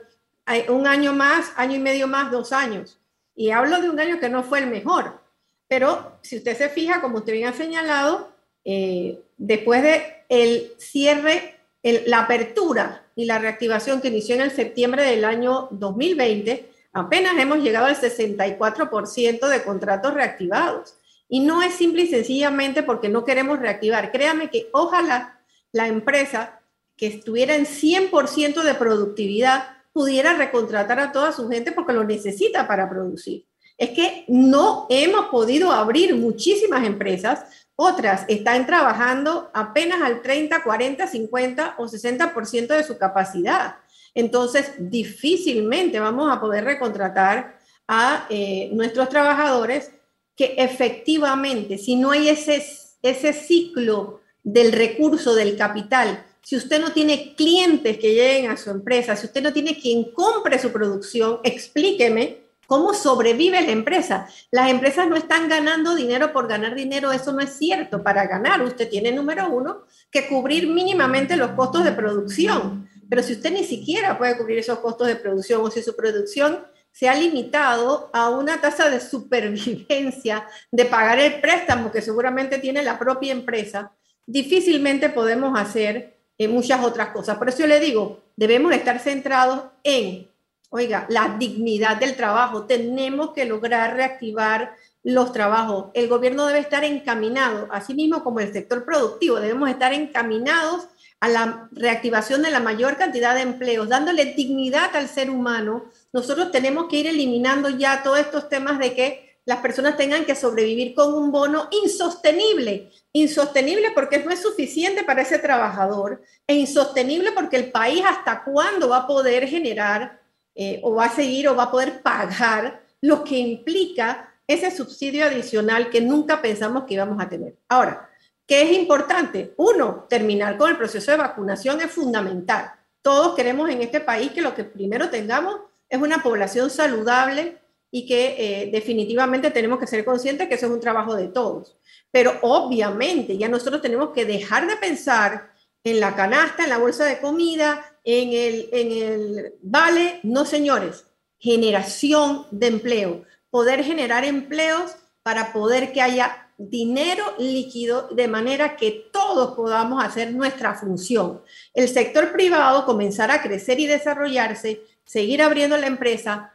un 0.69 0.87
año 0.87 1.13
más, 1.13 1.51
año 1.55 1.75
y 1.75 1.79
medio 1.79 2.07
más, 2.07 2.31
dos 2.31 2.51
años. 2.51 2.99
Y 3.35 3.49
hablo 3.49 3.81
de 3.81 3.89
un 3.89 3.99
año 3.99 4.19
que 4.19 4.29
no 4.29 4.43
fue 4.43 4.59
el 4.59 4.67
mejor. 4.67 5.19
Pero 5.67 6.19
si 6.21 6.37
usted 6.37 6.55
se 6.57 6.69
fija, 6.69 7.01
como 7.01 7.17
usted 7.17 7.33
bien 7.33 7.47
ha 7.47 7.53
señalado, 7.53 8.29
eh, 8.65 9.19
después 9.37 9.81
de 9.81 10.23
el 10.29 10.73
cierre, 10.77 11.55
la 11.81 12.19
apertura 12.19 13.03
y 13.15 13.25
la 13.25 13.39
reactivación 13.39 13.99
que 13.99 14.07
inició 14.09 14.35
en 14.35 14.41
el 14.41 14.51
septiembre 14.51 15.03
del 15.03 15.25
año 15.25 15.67
2020, 15.71 16.69
apenas 16.93 17.37
hemos 17.37 17.59
llegado 17.59 17.87
al 17.87 17.95
64% 17.95 19.47
de 19.47 19.63
contratos 19.63 20.13
reactivados. 20.13 20.95
Y 21.33 21.39
no 21.39 21.63
es 21.63 21.73
simple 21.73 22.03
y 22.03 22.07
sencillamente 22.07 22.83
porque 22.83 23.09
no 23.09 23.25
queremos 23.25 23.57
reactivar. 23.57 24.11
Créame 24.11 24.51
que 24.51 24.69
ojalá 24.71 25.41
la 25.71 25.87
empresa 25.87 26.61
que 26.95 27.07
estuviera 27.07 27.55
en 27.55 27.65
100% 27.65 28.61
de 28.61 28.75
productividad 28.75 29.63
pudiera 29.93 30.35
recontratar 30.35 30.99
a 30.99 31.11
toda 31.11 31.31
su 31.31 31.49
gente 31.49 31.71
porque 31.71 31.93
lo 31.93 32.03
necesita 32.03 32.67
para 32.67 32.87
producir. 32.87 33.47
Es 33.79 33.89
que 33.89 34.25
no 34.27 34.85
hemos 34.91 35.25
podido 35.29 35.71
abrir 35.71 36.13
muchísimas 36.13 36.85
empresas, 36.85 37.45
otras 37.75 38.25
están 38.27 38.67
trabajando 38.67 39.49
apenas 39.55 40.03
al 40.03 40.21
30, 40.21 40.61
40, 40.61 41.07
50 41.07 41.75
o 41.79 41.85
60% 41.85 42.67
de 42.67 42.83
su 42.83 42.99
capacidad. 42.99 43.77
entonces 44.13 44.73
difícilmente 44.77 45.99
vamos 45.99 46.31
a 46.31 46.39
poder 46.39 46.63
recontratar 46.63 47.57
a 47.87 48.27
eh, 48.29 48.69
nuestros 48.71 49.09
trabajadores 49.09 49.89
que 50.35 50.55
efectivamente, 50.57 51.77
si 51.77 51.95
no 51.95 52.11
hay 52.11 52.29
ese, 52.29 52.65
ese 53.01 53.33
ciclo 53.33 54.21
del 54.43 54.71
recurso, 54.71 55.35
del 55.35 55.57
capital, 55.57 56.25
si 56.41 56.57
usted 56.57 56.81
no 56.81 56.91
tiene 56.91 57.35
clientes 57.35 57.97
que 57.97 58.13
lleguen 58.13 58.51
a 58.51 58.57
su 58.57 58.69
empresa, 58.69 59.15
si 59.15 59.27
usted 59.27 59.41
no 59.41 59.53
tiene 59.53 59.79
quien 59.79 60.11
compre 60.11 60.59
su 60.59 60.71
producción, 60.71 61.39
explíqueme 61.43 62.43
cómo 62.67 62.93
sobrevive 62.93 63.61
la 63.61 63.71
empresa. 63.71 64.27
Las 64.51 64.69
empresas 64.69 65.07
no 65.07 65.15
están 65.15 65.47
ganando 65.47 65.95
dinero 65.95 66.33
por 66.33 66.47
ganar 66.47 66.75
dinero, 66.75 67.11
eso 67.11 67.31
no 67.31 67.39
es 67.39 67.51
cierto. 67.51 68.03
Para 68.03 68.25
ganar, 68.27 68.61
usted 68.61 68.89
tiene, 68.89 69.11
número 69.11 69.49
uno, 69.49 69.83
que 70.11 70.27
cubrir 70.27 70.67
mínimamente 70.67 71.37
los 71.37 71.51
costos 71.51 71.85
de 71.85 71.93
producción. 71.93 72.89
Pero 73.09 73.23
si 73.23 73.33
usted 73.33 73.51
ni 73.51 73.63
siquiera 73.63 74.17
puede 74.17 74.37
cubrir 74.37 74.57
esos 74.57 74.79
costos 74.79 75.07
de 75.07 75.15
producción 75.15 75.61
o 75.61 75.71
si 75.71 75.81
su 75.81 75.95
producción 75.95 76.59
se 76.93 77.09
ha 77.09 77.15
limitado 77.15 78.09
a 78.13 78.29
una 78.29 78.61
tasa 78.61 78.89
de 78.89 78.99
supervivencia, 78.99 80.47
de 80.71 80.85
pagar 80.85 81.19
el 81.19 81.41
préstamo 81.41 81.91
que 81.91 82.03
seguramente 82.03 82.59
tiene 82.59 82.83
la 82.83 82.99
propia 82.99 83.31
empresa, 83.31 83.91
difícilmente 84.27 85.09
podemos 85.09 85.59
hacer 85.59 86.17
eh, 86.37 86.47
muchas 86.47 86.83
otras 86.83 87.09
cosas. 87.09 87.37
Por 87.37 87.49
eso 87.49 87.65
le 87.65 87.79
digo, 87.79 88.21
debemos 88.35 88.71
estar 88.73 88.99
centrados 88.99 89.63
en, 89.83 90.29
oiga, 90.69 91.07
la 91.09 91.35
dignidad 91.39 91.97
del 91.97 92.15
trabajo. 92.15 92.65
Tenemos 92.65 93.31
que 93.33 93.45
lograr 93.45 93.95
reactivar 93.95 94.75
los 95.03 95.33
trabajos. 95.33 95.87
El 95.95 96.07
gobierno 96.07 96.45
debe 96.45 96.59
estar 96.59 96.83
encaminado, 96.83 97.67
así 97.71 97.95
mismo 97.95 98.23
como 98.23 98.39
el 98.39 98.53
sector 98.53 98.85
productivo, 98.85 99.39
debemos 99.39 99.69
estar 99.69 99.93
encaminados 99.93 100.87
a 101.19 101.29
la 101.29 101.69
reactivación 101.71 102.41
de 102.41 102.51
la 102.51 102.59
mayor 102.59 102.97
cantidad 102.97 103.33
de 103.33 103.41
empleos, 103.41 103.89
dándole 103.89 104.33
dignidad 104.33 104.95
al 104.95 105.07
ser 105.07 105.29
humano, 105.29 105.85
nosotros 106.13 106.51
tenemos 106.51 106.87
que 106.87 106.97
ir 106.97 107.07
eliminando 107.07 107.69
ya 107.69 108.03
todos 108.03 108.19
estos 108.19 108.47
temas 108.47 108.77
de 108.77 108.93
que 108.93 109.33
las 109.45 109.59
personas 109.59 109.97
tengan 109.97 110.25
que 110.25 110.35
sobrevivir 110.35 110.93
con 110.93 111.13
un 111.13 111.31
bono 111.31 111.67
insostenible. 111.83 112.91
Insostenible 113.11 113.91
porque 113.91 114.19
no 114.19 114.31
es 114.31 114.41
suficiente 114.41 115.03
para 115.03 115.23
ese 115.23 115.39
trabajador 115.39 116.21
e 116.47 116.55
insostenible 116.55 117.31
porque 117.33 117.57
el 117.57 117.71
país 117.71 118.03
hasta 118.07 118.43
cuándo 118.43 118.89
va 118.89 118.97
a 118.97 119.07
poder 119.07 119.47
generar 119.47 120.21
eh, 120.55 120.79
o 120.83 120.93
va 120.95 121.05
a 121.05 121.15
seguir 121.15 121.49
o 121.49 121.55
va 121.55 121.63
a 121.63 121.71
poder 121.71 122.01
pagar 122.01 122.83
lo 123.01 123.23
que 123.23 123.37
implica 123.37 124.33
ese 124.47 124.71
subsidio 124.71 125.25
adicional 125.25 125.89
que 125.89 125.99
nunca 125.99 126.41
pensamos 126.41 126.83
que 126.83 126.93
íbamos 126.93 127.21
a 127.21 127.27
tener. 127.27 127.57
Ahora, 127.67 128.09
¿qué 128.45 128.61
es 128.61 128.71
importante? 128.77 129.53
Uno, 129.57 130.05
terminar 130.07 130.57
con 130.57 130.69
el 130.69 130.77
proceso 130.77 131.11
de 131.11 131.17
vacunación 131.17 131.81
es 131.81 131.91
fundamental. 131.91 132.71
Todos 133.01 133.35
queremos 133.35 133.69
en 133.69 133.81
este 133.81 133.99
país 133.99 134.31
que 134.31 134.41
lo 134.41 134.53
que 134.53 134.63
primero 134.63 135.09
tengamos 135.09 135.59
es 135.93 136.01
una 136.01 136.23
población 136.23 136.71
saludable 136.71 137.59
y 137.91 138.07
que 138.07 138.35
eh, 138.39 138.69
definitivamente 138.71 139.51
tenemos 139.51 139.77
que 139.77 139.85
ser 139.85 140.03
conscientes 140.03 140.47
que 140.47 140.55
eso 140.55 140.65
es 140.65 140.71
un 140.71 140.79
trabajo 140.79 141.13
de 141.13 141.27
todos. 141.27 141.77
Pero 142.09 142.39
obviamente 142.41 143.37
ya 143.37 143.47
nosotros 143.47 143.79
tenemos 143.79 144.09
que 144.09 144.25
dejar 144.25 144.67
de 144.67 144.75
pensar 144.77 145.51
en 145.83 145.99
la 145.99 146.15
canasta, 146.15 146.63
en 146.63 146.71
la 146.71 146.79
bolsa 146.79 147.05
de 147.05 147.19
comida, 147.19 147.85
en 148.03 148.29
el, 148.29 148.69
en 148.71 148.91
el 148.91 149.53
vale. 149.61 150.19
No, 150.23 150.45
señores, 150.45 151.05
generación 151.37 152.47
de 152.49 152.67
empleo. 152.67 153.25
Poder 153.51 153.83
generar 153.83 154.25
empleos 154.25 154.95
para 155.21 155.53
poder 155.53 155.93
que 155.93 156.01
haya 156.01 156.49
dinero 156.57 157.23
líquido 157.37 158.07
de 158.09 158.27
manera 158.27 158.77
que 158.77 159.09
todos 159.11 159.55
podamos 159.55 160.03
hacer 160.03 160.33
nuestra 160.33 160.73
función. 160.73 161.43
El 161.75 161.87
sector 161.87 162.31
privado 162.31 162.83
comenzará 162.83 163.35
a 163.35 163.41
crecer 163.43 163.79
y 163.79 163.85
desarrollarse 163.85 164.81
seguir 165.05 165.41
abriendo 165.41 165.77
la 165.77 165.87
empresa, 165.87 166.53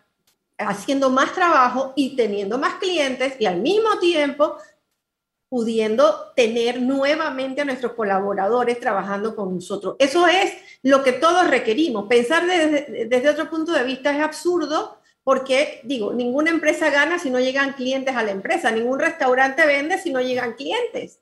haciendo 0.57 1.11
más 1.11 1.33
trabajo 1.35 1.93
y 1.97 2.17
teniendo 2.17 2.59
más 2.59 2.75
clientes 2.75 3.35
y 3.39 3.47
al 3.47 3.61
mismo 3.61 3.99
tiempo 3.99 4.57
pudiendo 5.49 6.33
tener 6.37 6.83
nuevamente 6.83 7.63
a 7.63 7.65
nuestros 7.65 7.93
colaboradores 7.93 8.79
trabajando 8.81 9.35
con 9.35 9.55
nosotros. 9.55 9.97
Eso 9.99 10.27
es 10.27 10.53
lo 10.83 11.03
que 11.03 11.13
todos 11.13 11.49
requerimos. 11.49 12.07
Pensar 12.07 12.47
desde, 12.47 13.31
otro 13.31 13.49
punto 13.49 13.73
de 13.73 13.85
vista 13.85 14.15
es 14.15 14.21
absurdo 14.23 14.99
porque, 15.25 15.81
digo, 15.85 16.13
ninguna 16.13 16.51
empresa 16.51 16.91
gana 16.91 17.19
si 17.19 17.31
no 17.31 17.41
llegan 17.41 17.73
clientes 17.73 18.15
a 18.15 18.23
la 18.23 18.31
empresa, 18.31 18.71
ningún 18.71 18.99
restaurante 18.99 19.67
vende 19.67 19.99
si 19.99 20.11
no 20.11 20.21
llegan 20.21 20.55
clientes, 20.55 21.21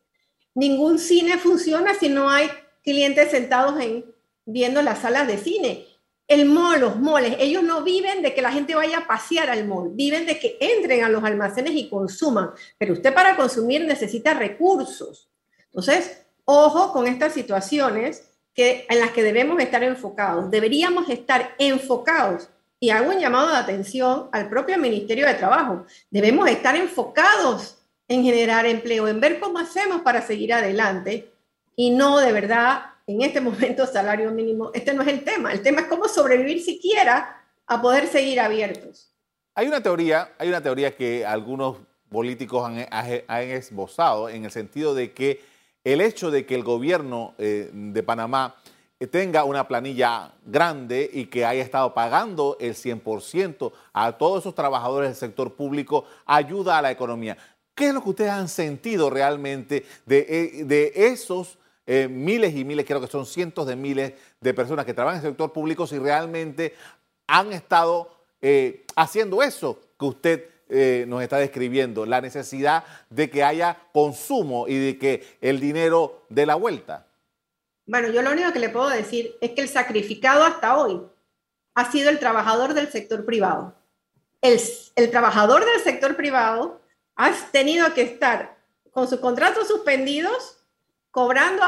ningún 0.55 0.99
cine 0.99 1.39
funciona 1.39 1.95
si 1.95 2.09
no 2.09 2.31
hay 2.31 2.49
clientes 2.83 3.31
sentados 3.31 3.81
en, 3.81 4.05
viendo 4.45 4.83
las 4.83 5.01
salas 5.01 5.27
de 5.27 5.39
cine 5.39 5.86
el 6.29 6.47
mall, 6.47 6.81
los 6.81 6.97
moles, 6.97 7.37
ellos 7.39 7.63
no 7.63 7.83
viven 7.83 8.23
de 8.23 8.35
que 8.35 8.43
la 8.43 8.51
gente 8.51 8.75
vaya 8.75 8.99
a 8.99 9.07
pasear 9.07 9.49
al 9.49 9.67
mall, 9.67 9.91
viven 9.93 10.27
de 10.27 10.39
que 10.39 10.57
entren 10.61 11.05
a 11.05 11.09
los 11.09 11.23
almacenes 11.23 11.73
y 11.75 11.89
consuman. 11.89 12.51
Pero 12.79 12.95
usted 12.95 13.15
para 13.15 13.37
consumir 13.37 13.85
necesita 13.85 14.35
recursos. 14.35 15.29
Entonces, 15.67 16.27
ojo 16.45 16.93
con 16.93 17.07
estas 17.07 17.33
situaciones 17.33 18.29
que, 18.55 18.87
en 18.89 19.01
las 19.01 19.11
que 19.11 19.23
debemos 19.23 19.61
estar 19.61 19.85
enfocados. 19.85 20.51
Deberíamos 20.51 21.09
estar 21.11 21.55
enfocados, 21.59 22.49
y 22.79 22.91
hago 22.91 23.11
un 23.11 23.19
llamado 23.19 23.49
de 23.49 23.57
atención 23.57 24.29
al 24.33 24.49
propio 24.49 24.79
Ministerio 24.79 25.27
de 25.27 25.35
Trabajo. 25.35 25.87
Debemos 26.11 26.49
estar 26.49 26.77
enfocados 26.77 27.79
en 28.09 28.23
generar 28.23 28.67
empleo, 28.67 29.09
en 29.09 29.21
ver 29.21 29.41
cómo 29.41 29.59
hacemos 29.59 30.03
para 30.03 30.23
seguir 30.23 30.53
adelante 30.53 31.33
y 31.75 31.91
no 31.91 32.19
de 32.19 32.33
verdad 32.33 32.85
en 33.07 33.23
este 33.23 33.41
momento 33.41 33.87
salario 33.87 34.31
mínimo, 34.33 34.71
este 34.75 34.93
no 34.93 35.03
es 35.03 35.09
el 35.09 35.23
tema. 35.23 35.53
El 35.53 35.63
tema 35.63 35.83
es 35.83 35.87
cómo 35.87 36.09
sobrevivir 36.09 36.63
siquiera 36.63 37.45
a 37.67 37.81
poder 37.81 38.09
seguir 38.09 38.41
abiertos. 38.41 39.13
Hay 39.55 39.69
una 39.69 39.83
teoría, 39.83 40.33
hay 40.39 40.49
una 40.49 40.61
teoría 40.61 40.95
que 40.95 41.25
algunos 41.25 41.79
políticos 42.11 42.69
han, 42.69 43.49
esbozado 43.51 44.29
en 44.29 44.45
el 44.45 44.51
sentido 44.51 44.95
de 44.95 45.13
que 45.13 45.41
el 45.85 46.01
hecho 46.01 46.31
de 46.31 46.47
que 46.47 46.57
el 46.57 46.65
gobierno 46.65 47.35
eh, 47.39 47.71
de 47.73 48.03
Panamá 48.03 48.57
tenga 49.11 49.45
una 49.45 49.69
planilla 49.69 50.33
grande 50.45 51.09
y 51.13 51.27
que 51.27 51.45
haya 51.45 51.63
estado 51.63 51.95
pagando 51.95 52.57
el 52.61 52.75
100% 52.75 53.73
a 53.93 54.13
todos 54.13 54.43
esos 54.43 54.55
trabajadores 54.55 55.11
del 55.11 55.17
sector 55.17 55.55
público 55.55 56.07
ayuda 56.25 56.79
a 56.79 56.83
la 56.83 56.91
economía. 56.91 57.37
¿Qué 57.75 57.89
es 57.89 57.95
lo 57.95 58.03
que 58.03 58.11
ustedes 58.11 58.31
han 58.31 58.49
sentido 58.49 59.11
realmente 59.11 59.85
de, 60.07 60.27
eh, 60.29 60.65
de 60.65 60.93
esos 60.95 61.59
eh, 61.87 62.09
miles 62.09 62.55
y 62.55 62.65
miles, 62.65 62.85
creo 62.85 63.01
que 63.01 63.07
son 63.07 63.25
cientos 63.25 63.67
de 63.67 63.77
miles 63.77 64.13
de 64.41 64.55
personas 64.55 64.85
que 64.85 64.93
trabajan 64.93 65.21
en 65.21 65.27
el 65.27 65.31
sector 65.33 65.53
público 65.53 65.87
si 65.87 65.99
realmente 65.99 66.75
han 67.29 67.53
estado 67.53 68.11
eh, 68.43 68.85
haciendo 68.97 69.43
eso 69.43 69.81
que 69.99 70.05
usted 70.05 70.45
eh, 70.69 71.05
nos 71.07 71.23
está 71.23 71.39
describiendo, 71.39 72.05
la 72.07 72.21
necesidad 72.21 72.83
de 73.09 73.31
que 73.31 73.45
haya 73.45 73.79
consumo 73.93 74.67
y 74.67 74.77
de 74.77 74.99
que 74.99 75.25
el 75.41 75.61
dinero 75.61 76.25
dé 76.29 76.45
la 76.45 76.57
vuelta. 76.57 77.07
Bueno, 77.87 78.09
yo 78.09 78.21
lo 78.21 78.33
único 78.33 78.53
que 78.53 78.59
le 78.59 78.69
puedo 78.69 78.89
decir 78.89 79.37
es 79.41 79.53
que 79.53 79.61
el 79.61 79.69
sacrificado 79.69 80.43
hasta 80.43 80.77
hoy 80.77 81.01
ha 81.77 81.93
sido 81.93 82.11
el 82.11 82.19
trabajador 82.19 82.75
del 82.75 82.91
sector 82.91 83.25
privado. 83.25 83.77
El, 84.41 84.61
el 84.97 85.11
trabajador 85.11 85.65
del 85.65 85.81
sector 85.83 86.17
privado 86.17 86.81
ha 87.15 87.33
tenido 87.53 87.95
que 87.95 88.03
estar 88.03 88.57
con 88.91 89.09
sus 89.09 89.21
contratos 89.21 89.69
suspendidos 89.69 90.56
cobrando 91.17 91.63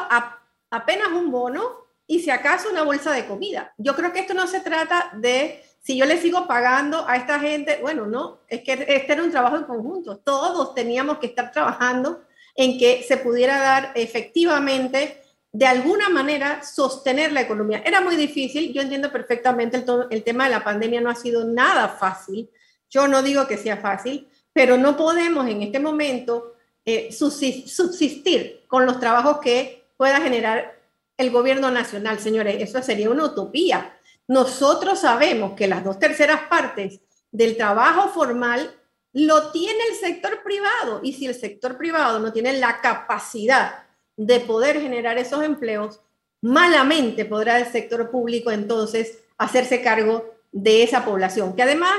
apenas 0.68 1.08
un 1.08 1.30
bono 1.30 1.62
y 2.06 2.20
si 2.20 2.28
acaso 2.28 2.68
una 2.68 2.82
bolsa 2.82 3.12
de 3.12 3.24
comida. 3.24 3.72
Yo 3.78 3.96
creo 3.96 4.12
que 4.12 4.18
esto 4.18 4.34
no 4.34 4.46
se 4.46 4.60
trata 4.60 5.10
de 5.14 5.64
si 5.80 5.96
yo 5.96 6.04
le 6.04 6.20
sigo 6.20 6.46
pagando 6.46 7.08
a 7.08 7.16
esta 7.16 7.40
gente, 7.40 7.78
bueno, 7.80 8.04
no, 8.04 8.40
es 8.46 8.60
que 8.60 8.72
este 8.72 9.10
era 9.10 9.22
un 9.22 9.30
trabajo 9.30 9.56
en 9.56 9.64
conjunto. 9.64 10.18
Todos 10.18 10.74
teníamos 10.74 11.16
que 11.16 11.28
estar 11.28 11.50
trabajando 11.50 12.20
en 12.54 12.78
que 12.78 13.02
se 13.02 13.16
pudiera 13.16 13.58
dar 13.58 13.92
efectivamente, 13.94 15.22
de 15.50 15.66
alguna 15.66 16.10
manera, 16.10 16.62
sostener 16.62 17.32
la 17.32 17.40
economía. 17.40 17.82
Era 17.86 18.02
muy 18.02 18.16
difícil, 18.16 18.74
yo 18.74 18.82
entiendo 18.82 19.10
perfectamente 19.10 19.78
el, 19.78 19.86
el 20.10 20.24
tema 20.24 20.44
de 20.44 20.50
la 20.50 20.62
pandemia, 20.62 21.00
no 21.00 21.08
ha 21.08 21.14
sido 21.14 21.46
nada 21.46 21.88
fácil. 21.88 22.50
Yo 22.90 23.08
no 23.08 23.22
digo 23.22 23.46
que 23.46 23.56
sea 23.56 23.78
fácil, 23.78 24.28
pero 24.52 24.76
no 24.76 24.94
podemos 24.94 25.48
en 25.48 25.62
este 25.62 25.80
momento 25.80 26.52
eh, 26.90 27.12
subsistir 27.12 28.64
con 28.66 28.86
los 28.86 28.98
trabajos 28.98 29.40
que 29.40 29.84
pueda 29.98 30.22
generar 30.22 30.80
el 31.18 31.30
gobierno 31.30 31.70
nacional, 31.70 32.18
señores. 32.18 32.62
Eso 32.62 32.82
sería 32.82 33.10
una 33.10 33.26
utopía. 33.26 33.94
Nosotros 34.26 35.00
sabemos 35.00 35.52
que 35.52 35.68
las 35.68 35.84
dos 35.84 35.98
terceras 35.98 36.44
partes 36.48 37.00
del 37.30 37.58
trabajo 37.58 38.08
formal 38.08 38.74
lo 39.12 39.50
tiene 39.50 39.78
el 39.90 39.96
sector 39.96 40.42
privado 40.42 41.00
y 41.02 41.12
si 41.12 41.26
el 41.26 41.34
sector 41.34 41.76
privado 41.76 42.20
no 42.20 42.32
tiene 42.32 42.54
la 42.54 42.80
capacidad 42.80 43.84
de 44.16 44.40
poder 44.40 44.80
generar 44.80 45.18
esos 45.18 45.44
empleos, 45.44 46.00
malamente 46.40 47.26
podrá 47.26 47.58
el 47.58 47.66
sector 47.66 48.10
público 48.10 48.50
entonces 48.50 49.18
hacerse 49.36 49.82
cargo 49.82 50.24
de 50.52 50.84
esa 50.84 51.04
población, 51.04 51.54
que 51.54 51.64
además, 51.64 51.98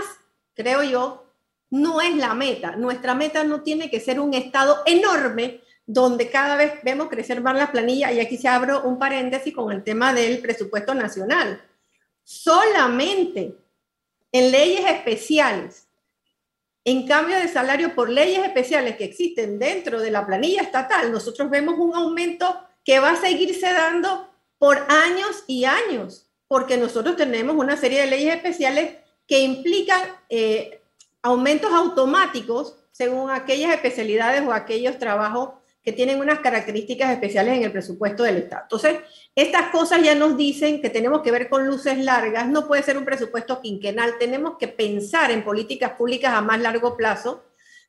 creo 0.56 0.82
yo, 0.82 1.29
no 1.72 2.02
es 2.02 2.16
la 2.16 2.34
meta. 2.34 2.76
Nuestra 2.76 3.14
meta 3.14 3.44
no 3.44 3.62
tiene 3.62 3.90
que 3.90 4.00
ser 4.00 4.20
un 4.20 4.34
Estado 4.34 4.82
enorme 4.86 5.62
donde 5.86 6.30
cada 6.30 6.56
vez 6.56 6.74
vemos 6.84 7.10
crecer 7.10 7.42
más 7.42 7.56
la 7.56 7.72
planilla 7.72 8.12
y 8.12 8.20
aquí 8.20 8.38
se 8.38 8.48
abro 8.48 8.84
un 8.84 9.00
paréntesis 9.00 9.54
con 9.56 9.72
el 9.72 9.84
tema 9.84 10.14
del 10.14 10.40
presupuesto 10.40 10.94
nacional. 10.94 11.62
solamente 12.24 13.56
en 14.32 14.52
leyes 14.52 14.86
especiales, 14.86 15.88
en 16.86 17.08
cambio 17.08 17.38
de 17.38 17.48
salario 17.48 17.96
por 17.96 18.08
leyes 18.08 18.46
especiales 18.46 18.98
que 18.98 19.06
existen 19.06 19.58
dentro 19.58 20.00
de 20.00 20.12
la 20.12 20.28
planilla 20.28 20.62
estatal, 20.62 21.12
nosotros 21.12 21.50
vemos 21.50 21.80
un 21.80 21.96
aumento 21.96 22.56
que 22.86 23.00
va 23.00 23.12
a 23.12 23.16
seguirse 23.16 23.74
dando 23.74 24.30
por 24.60 24.78
años 24.90 25.44
y 25.48 25.66
años, 25.66 26.30
porque 26.48 26.78
nosotros 26.78 27.16
tenemos 27.16 27.56
una 27.56 27.78
serie 27.78 28.02
de 28.02 28.08
leyes 28.08 28.36
especiales 28.36 28.98
que 29.26 29.40
implican 29.40 30.02
eh, 30.30 30.79
aumentos 31.22 31.72
automáticos 31.72 32.76
según 32.92 33.32
aquellas 33.32 33.74
especialidades 33.74 34.46
o 34.46 34.52
aquellos 34.52 34.98
trabajos 34.98 35.52
que 35.82 35.94
tienen 35.94 36.20
unas 36.20 36.40
características 36.40 37.12
especiales 37.12 37.56
en 37.56 37.64
el 37.64 37.72
presupuesto 37.72 38.24
del 38.24 38.38
Estado. 38.38 38.64
Entonces, 38.64 39.00
estas 39.34 39.70
cosas 39.72 40.02
ya 40.04 40.16
nos 40.16 40.36
dicen 40.36 40.82
que 40.82 40.90
tenemos 40.90 41.22
que 41.22 41.32
ver 41.32 41.50
con 41.50 41.66
luces 41.66 41.98
largas, 41.98 42.48
no 42.48 42.68
puede 42.68 42.84
ser 42.84 42.98
un 42.98 43.06
presupuesto 43.06 43.62
quinquenal, 43.62 44.18
tenemos 44.20 44.58
que 44.58 44.68
pensar 44.68 45.32
en 45.32 45.44
políticas 45.44 45.94
públicas 45.94 46.34
a 46.34 46.42
más 46.42 46.60
largo 46.60 46.98
plazo, 46.98 47.44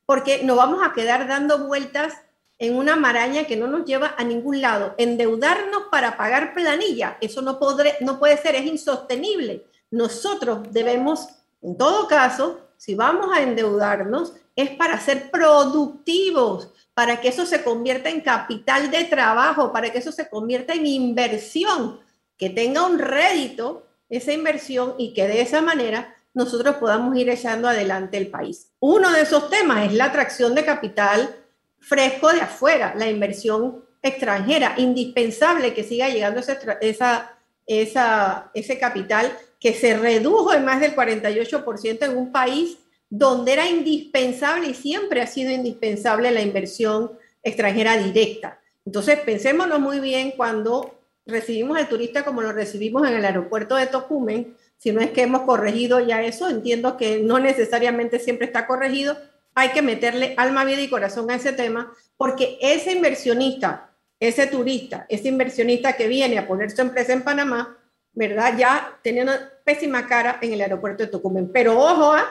porque 0.05 0.43
nos 0.43 0.57
vamos 0.57 0.81
a 0.83 0.93
quedar 0.93 1.27
dando 1.27 1.67
vueltas 1.67 2.13
en 2.57 2.75
una 2.77 2.95
maraña 2.95 3.45
que 3.45 3.57
no 3.57 3.67
nos 3.67 3.85
lleva 3.85 4.15
a 4.17 4.23
ningún 4.23 4.61
lado. 4.61 4.95
Endeudarnos 4.97 5.83
para 5.91 6.15
pagar 6.15 6.53
planilla, 6.53 7.17
eso 7.19 7.41
no, 7.41 7.59
podré, 7.59 7.95
no 8.01 8.19
puede 8.19 8.37
ser, 8.37 8.55
es 8.55 8.65
insostenible. 8.65 9.65
Nosotros 9.89 10.71
debemos, 10.71 11.27
en 11.61 11.77
todo 11.77 12.07
caso, 12.07 12.70
si 12.81 12.95
vamos 12.95 13.29
a 13.31 13.43
endeudarnos, 13.43 14.33
es 14.55 14.71
para 14.71 14.99
ser 14.99 15.29
productivos, 15.29 16.71
para 16.95 17.21
que 17.21 17.27
eso 17.27 17.45
se 17.45 17.61
convierta 17.63 18.09
en 18.09 18.21
capital 18.21 18.89
de 18.89 19.03
trabajo, 19.03 19.71
para 19.71 19.91
que 19.91 19.99
eso 19.99 20.11
se 20.11 20.27
convierta 20.27 20.73
en 20.73 20.87
inversión, 20.87 21.99
que 22.39 22.49
tenga 22.49 22.83
un 22.83 22.97
rédito 22.97 23.85
esa 24.09 24.33
inversión 24.33 24.95
y 24.97 25.13
que 25.13 25.27
de 25.27 25.41
esa 25.41 25.61
manera 25.61 26.15
nosotros 26.33 26.77
podamos 26.77 27.15
ir 27.15 27.29
echando 27.29 27.67
adelante 27.69 28.17
el 28.17 28.31
país. 28.31 28.71
Uno 28.79 29.11
de 29.11 29.21
esos 29.21 29.51
temas 29.51 29.85
es 29.85 29.93
la 29.93 30.05
atracción 30.05 30.55
de 30.55 30.65
capital 30.65 31.35
fresco 31.77 32.33
de 32.33 32.41
afuera, 32.41 32.95
la 32.97 33.07
inversión 33.07 33.85
extranjera, 34.01 34.73
indispensable 34.77 35.75
que 35.75 35.83
siga 35.83 36.09
llegando 36.09 36.39
ese, 36.39 36.57
esa, 36.81 37.37
esa, 37.67 38.49
ese 38.55 38.79
capital 38.79 39.37
que 39.61 39.73
se 39.75 39.95
redujo 39.95 40.53
en 40.53 40.65
más 40.65 40.81
del 40.81 40.95
48% 40.95 42.03
en 42.03 42.17
un 42.17 42.31
país 42.31 42.79
donde 43.09 43.53
era 43.53 43.69
indispensable 43.69 44.69
y 44.69 44.73
siempre 44.73 45.21
ha 45.21 45.27
sido 45.27 45.51
indispensable 45.51 46.31
la 46.31 46.41
inversión 46.41 47.11
extranjera 47.43 47.97
directa. 47.97 48.59
Entonces, 48.85 49.19
pensémonos 49.19 49.79
muy 49.79 49.99
bien 49.99 50.31
cuando 50.31 50.99
recibimos 51.27 51.77
al 51.77 51.87
turista 51.87 52.25
como 52.25 52.41
lo 52.41 52.51
recibimos 52.51 53.07
en 53.07 53.13
el 53.13 53.23
aeropuerto 53.23 53.75
de 53.75 53.85
Tocumen, 53.85 54.57
si 54.77 54.91
no 54.91 54.99
es 54.99 55.11
que 55.11 55.21
hemos 55.21 55.43
corregido 55.43 55.99
ya 55.99 56.23
eso, 56.23 56.49
entiendo 56.49 56.97
que 56.97 57.21
no 57.21 57.37
necesariamente 57.37 58.17
siempre 58.17 58.47
está 58.47 58.65
corregido, 58.65 59.15
hay 59.53 59.69
que 59.69 59.83
meterle 59.83 60.33
alma, 60.37 60.65
vida 60.65 60.81
y 60.81 60.89
corazón 60.89 61.29
a 61.29 61.35
ese 61.35 61.53
tema, 61.53 61.93
porque 62.17 62.57
ese 62.61 62.93
inversionista, 62.93 63.91
ese 64.19 64.47
turista, 64.47 65.05
ese 65.07 65.27
inversionista 65.27 65.93
que 65.93 66.07
viene 66.07 66.39
a 66.39 66.47
poner 66.47 66.71
su 66.71 66.81
empresa 66.81 67.13
en 67.13 67.21
Panamá, 67.21 67.77
¿verdad? 68.13 68.57
Ya 68.57 68.99
tenía 69.01 69.23
una 69.23 69.51
pésima 69.63 70.07
cara 70.07 70.39
en 70.41 70.53
el 70.53 70.61
aeropuerto 70.61 71.03
de 71.03 71.09
Tocumen. 71.09 71.51
Pero 71.51 71.79
ojo, 71.79 72.13
¿ah? 72.13 72.25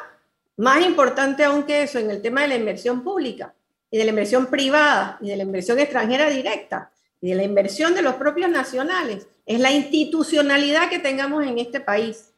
más 0.57 0.85
importante 0.85 1.45
aún 1.45 1.65
que 1.65 1.83
eso, 1.83 1.99
en 1.99 2.11
el 2.11 2.21
tema 2.21 2.43
de 2.43 2.49
la 2.49 2.57
inversión 2.57 3.03
pública 3.03 3.55
y 3.91 3.99
de 3.99 4.05
la 4.05 4.11
inversión 4.11 4.47
privada 4.47 5.19
y 5.21 5.31
de 5.31 5.37
la 5.37 5.43
inversión 5.43 5.79
extranjera 5.79 6.29
directa 6.29 6.93
y 7.21 7.31
de 7.31 7.35
la 7.35 7.45
inversión 7.45 7.95
de 7.95 8.03
los 8.03 8.15
propios 8.15 8.51
nacionales, 8.51 9.27
es 9.47 9.59
la 9.59 9.73
institucionalidad 9.73 10.89
que 10.89 10.99
tengamos 10.99 11.45
en 11.45 11.59
este 11.59 11.81
país. 11.81 12.33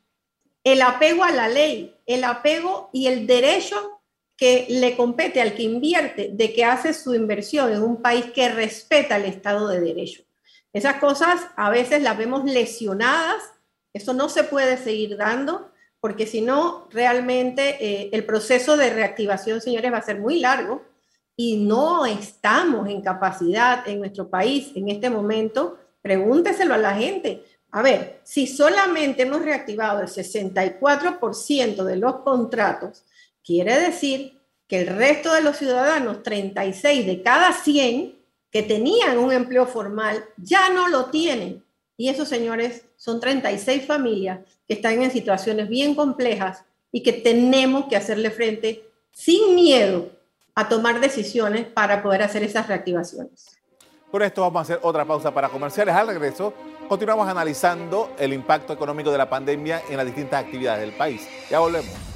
El 0.65 0.83
apego 0.83 1.25
a 1.25 1.33
la 1.33 1.49
ley, 1.49 1.97
el 2.07 2.25
apego 2.25 2.91
y 2.93 3.09
el 3.09 3.27
derecho 3.27 4.01
que 4.37 4.67
le 4.69 4.97
compete 4.97 5.41
al 5.41 5.55
que 5.55 5.63
invierte 5.63 6.31
de 6.33 6.53
que 6.53 6.65
hace 6.65 6.95
su 6.95 7.15
inversión 7.15 7.73
en 7.73 7.83
un 7.83 8.01
país 8.01 8.27
que 8.27 8.49
respeta 8.49 9.17
el 9.17 9.27
Estado 9.27 9.69
de 9.69 9.81
Derecho. 9.81 10.23
Esas 10.73 10.97
cosas 10.97 11.41
a 11.57 11.71
veces 11.71 12.03
las 12.03 12.17
vemos 12.17 12.45
lesionadas, 12.45 13.43
eso 13.93 14.15
no 14.15 14.29
se 14.29 14.45
puede 14.45 14.77
seguir 14.79 15.17
dando, 15.17 15.71
porque 16.01 16.27
si 16.27 16.41
no, 16.41 16.89
realmente 16.91 17.77
eh, 17.81 18.11
el 18.13 18.25
proceso 18.25 18.77
de 18.77 18.91
reactivación, 18.91 19.61
señores, 19.61 19.93
va 19.93 19.99
a 19.99 20.03
ser 20.03 20.19
muy 20.19 20.41
largo 20.41 20.83
y 21.37 21.59
no 21.59 22.07
estamos 22.07 22.89
en 22.89 23.03
capacidad 23.03 23.87
en 23.87 24.01
nuestro 24.01 24.29
país 24.29 24.73
en 24.75 24.89
este 24.89 25.11
momento. 25.11 25.79
Pregúnteselo 26.01 26.75
a 26.75 26.79
la 26.79 26.95
gente. 26.95 27.45
A 27.71 27.83
ver, 27.83 28.21
si 28.25 28.47
solamente 28.47 29.23
hemos 29.23 29.43
reactivado 29.43 30.01
el 30.01 30.09
64% 30.09 31.85
de 31.85 31.97
los 31.97 32.17
contratos, 32.17 33.05
quiere 33.45 33.79
decir 33.79 34.41
que 34.67 34.81
el 34.81 34.89
resto 34.89 35.33
de 35.33 35.43
los 35.43 35.57
ciudadanos, 35.57 36.23
36 36.23 37.07
de 37.07 37.23
cada 37.23 37.53
100, 37.53 38.22
que 38.53 38.63
tenían 38.63 39.19
un 39.19 39.33
empleo 39.33 39.67
formal 39.67 40.25
ya 40.37 40.69
no 40.69 40.89
lo 40.89 41.07
tienen. 41.07 41.65
Y 41.97 42.09
esos 42.11 42.29
señores 42.29 42.85
son 42.97 43.19
36 43.19 43.87
familias 43.87 44.41
que 44.69 44.75
están 44.75 45.03
en 45.03 45.11
situaciones 45.11 45.69
bien 45.69 45.95
complejas 45.95 46.65
y 46.93 47.03
que 47.03 47.13
tenemos 47.13 47.87
que 47.87 47.97
hacerle 47.97 48.31
frente 48.31 48.85
sin 49.11 49.55
miedo 49.55 50.11
a 50.55 50.69
tomar 50.69 51.01
decisiones 51.01 51.67
para 51.67 52.03
poder 52.03 52.23
hacer 52.23 52.43
esas 52.43 52.69
reactivaciones. 52.69 53.59
Por 54.11 54.23
esto 54.23 54.43
vamos 54.43 54.59
a 54.59 54.63
hacer 54.63 54.81
otra 54.83 55.07
pausa 55.07 55.33
para 55.33 55.49
comerciales. 55.49 55.95
Al 55.95 56.09
regreso 56.09 56.53
continuamos 56.89 57.27
analizando 57.27 58.13
el 58.19 58.35
impacto 58.35 58.75
económico 58.75 59.11
de 59.11 59.19
la 59.19 59.31
pandemia 59.31 59.83
en 59.89 59.97
las 59.97 60.05
distintas 60.05 60.45
actividades 60.45 60.83
del 60.83 60.93
país. 60.93 61.27
Ya 61.51 61.59
volvemos. 61.61 62.12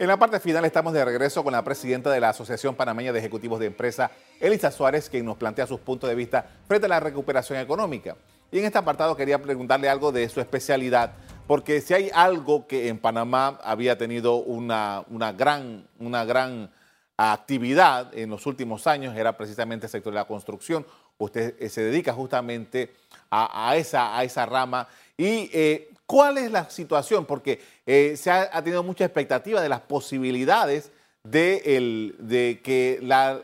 En 0.00 0.08
la 0.08 0.16
parte 0.16 0.40
final 0.40 0.64
estamos 0.64 0.94
de 0.94 1.04
regreso 1.04 1.44
con 1.44 1.52
la 1.52 1.62
presidenta 1.62 2.10
de 2.10 2.20
la 2.20 2.30
Asociación 2.30 2.74
Panameña 2.74 3.12
de 3.12 3.18
Ejecutivos 3.18 3.60
de 3.60 3.66
Empresa, 3.66 4.10
Elisa 4.40 4.70
Suárez, 4.70 5.10
quien 5.10 5.26
nos 5.26 5.36
plantea 5.36 5.66
sus 5.66 5.78
puntos 5.78 6.08
de 6.08 6.16
vista 6.16 6.42
frente 6.66 6.86
a 6.86 6.88
la 6.88 7.00
recuperación 7.00 7.58
económica. 7.58 8.16
Y 8.50 8.60
en 8.60 8.64
este 8.64 8.78
apartado 8.78 9.14
quería 9.14 9.42
preguntarle 9.42 9.90
algo 9.90 10.10
de 10.10 10.26
su 10.30 10.40
especialidad, 10.40 11.12
porque 11.46 11.82
si 11.82 11.92
hay 11.92 12.10
algo 12.14 12.66
que 12.66 12.88
en 12.88 12.98
Panamá 12.98 13.60
había 13.62 13.98
tenido 13.98 14.36
una, 14.36 15.04
gran, 15.36 15.86
una 15.98 16.24
gran 16.24 16.70
actividad 17.18 18.16
en 18.16 18.30
los 18.30 18.46
últimos 18.46 18.86
años, 18.86 19.14
era 19.14 19.36
precisamente 19.36 19.84
el 19.84 19.90
sector 19.90 20.14
de 20.14 20.20
la 20.20 20.26
construcción. 20.26 20.86
Usted 21.18 21.56
eh, 21.58 21.68
se 21.68 21.82
dedica 21.82 22.14
justamente 22.14 22.94
a, 23.30 23.76
esa, 23.76 24.16
a 24.16 24.24
esa 24.24 24.46
rama. 24.46 24.88
Y 25.18 25.50
eh, 25.52 25.89
¿Cuál 26.10 26.38
es 26.38 26.50
la 26.50 26.68
situación? 26.68 27.24
Porque 27.24 27.60
eh, 27.86 28.16
se 28.16 28.32
ha, 28.32 28.50
tenido 28.64 28.82
mucha 28.82 29.04
expectativa 29.04 29.62
de 29.62 29.68
las 29.68 29.82
posibilidades 29.82 30.90
de, 31.22 32.60
que 32.64 32.98
la, 33.00 33.40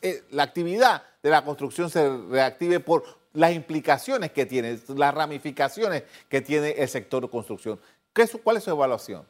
eh, 0.00 0.22
la 0.30 0.42
actividad 0.44 1.02
de 1.22 1.28
la 1.28 1.44
construcción 1.44 1.90
se 1.90 2.08
reactive 2.30 2.80
por 2.80 3.04
las 3.34 3.52
implicaciones 3.52 4.32
que 4.32 4.46
tiene, 4.46 4.78
las 4.96 5.12
ramificaciones 5.12 6.04
que 6.30 6.40
tiene 6.40 6.70
el 6.70 6.88
sector 6.88 7.22
de 7.22 7.28
construcción. 7.28 7.78
¿Qué 8.14 8.26
¿Cuál 8.42 8.56
es 8.56 8.64
su 8.64 8.70
evaluación? 8.70 9.26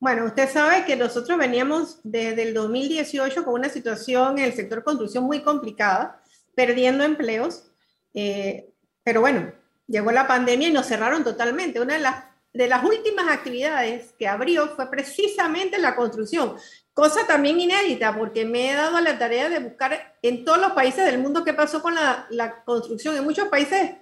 Bueno, 0.00 0.24
usted 0.24 0.50
sabe 0.50 0.84
que 0.84 0.96
nosotros 0.96 1.38
veníamos 1.38 2.00
desde 2.02 2.42
el 2.42 2.54
2018 2.54 3.44
con 3.44 3.54
una 3.54 3.68
situación 3.68 4.36
en 4.38 4.46
el 4.46 4.52
sector 4.52 4.82
construcción 4.82 5.22
muy 5.22 5.42
complicada, 5.42 6.20
perdiendo 6.56 7.04
empleos, 7.04 7.70
eh, 8.14 8.72
pero 9.04 9.20
bueno, 9.20 9.52
llegó 9.88 10.12
la 10.12 10.28
pandemia 10.28 10.68
y 10.68 10.72
nos 10.72 10.86
cerraron 10.86 11.24
totalmente. 11.24 11.80
Una 11.80 11.94
de 11.94 12.00
las, 12.00 12.24
de 12.52 12.68
las 12.68 12.84
últimas 12.84 13.28
actividades 13.28 14.12
que 14.18 14.28
abrió 14.28 14.68
fue 14.68 14.88
precisamente 14.88 15.78
la 15.78 15.96
construcción, 15.96 16.56
cosa 16.92 17.26
también 17.26 17.58
inédita 17.58 18.16
porque 18.16 18.44
me 18.44 18.70
he 18.70 18.74
dado 18.74 19.00
la 19.00 19.18
tarea 19.18 19.48
de 19.48 19.60
buscar 19.60 20.16
en 20.22 20.44
todos 20.44 20.60
los 20.60 20.72
países 20.72 21.04
del 21.04 21.18
mundo 21.18 21.44
qué 21.44 21.54
pasó 21.54 21.82
con 21.82 21.94
la, 21.94 22.26
la 22.30 22.62
construcción. 22.64 23.16
En 23.16 23.24
muchos 23.24 23.48
países, 23.48 23.92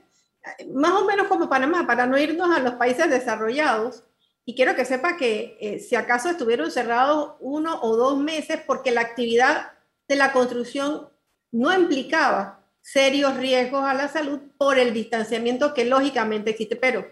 más 0.72 0.92
o 0.92 1.04
menos 1.04 1.28
como 1.28 1.48
Panamá, 1.48 1.86
para 1.86 2.06
no 2.06 2.18
irnos 2.18 2.54
a 2.54 2.60
los 2.60 2.74
países 2.74 3.08
desarrollados. 3.08 4.02
Y 4.44 4.54
quiero 4.54 4.76
que 4.76 4.84
sepa 4.84 5.16
que 5.16 5.58
eh, 5.60 5.80
si 5.80 5.96
acaso 5.96 6.30
estuvieron 6.30 6.70
cerrados 6.70 7.34
uno 7.40 7.80
o 7.82 7.96
dos 7.96 8.18
meses 8.18 8.60
porque 8.64 8.92
la 8.92 9.00
actividad 9.00 9.72
de 10.06 10.14
la 10.14 10.32
construcción 10.32 11.08
no 11.50 11.74
implicaba 11.74 12.55
serios 12.86 13.36
riesgos 13.36 13.84
a 13.84 13.94
la 13.94 14.06
salud 14.06 14.38
por 14.56 14.78
el 14.78 14.94
distanciamiento 14.94 15.74
que 15.74 15.84
lógicamente 15.84 16.50
existe. 16.50 16.76
Pero 16.76 17.04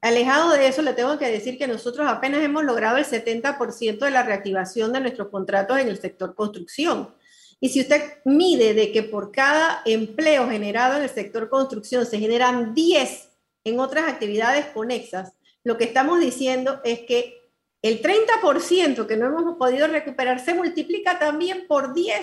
alejado 0.00 0.50
de 0.50 0.66
eso, 0.66 0.82
le 0.82 0.92
tengo 0.92 1.16
que 1.18 1.30
decir 1.30 1.56
que 1.56 1.68
nosotros 1.68 2.04
apenas 2.08 2.42
hemos 2.42 2.64
logrado 2.64 2.96
el 2.96 3.04
70% 3.04 3.98
de 4.00 4.10
la 4.10 4.24
reactivación 4.24 4.92
de 4.92 5.00
nuestros 5.00 5.28
contratos 5.28 5.78
en 5.78 5.86
el 5.86 6.00
sector 6.00 6.34
construcción. 6.34 7.14
Y 7.60 7.68
si 7.68 7.80
usted 7.80 8.18
mide 8.24 8.74
de 8.74 8.90
que 8.90 9.04
por 9.04 9.30
cada 9.30 9.82
empleo 9.86 10.50
generado 10.50 10.96
en 10.96 11.04
el 11.04 11.10
sector 11.10 11.48
construcción 11.48 12.04
se 12.04 12.18
generan 12.18 12.74
10 12.74 13.28
en 13.62 13.78
otras 13.78 14.08
actividades 14.08 14.66
conexas, 14.66 15.32
lo 15.62 15.78
que 15.78 15.84
estamos 15.84 16.18
diciendo 16.18 16.80
es 16.82 17.00
que 17.00 17.52
el 17.82 18.02
30% 18.02 19.06
que 19.06 19.16
no 19.16 19.26
hemos 19.26 19.56
podido 19.58 19.86
recuperar 19.86 20.44
se 20.44 20.54
multiplica 20.54 21.20
también 21.20 21.68
por 21.68 21.94
10 21.94 22.18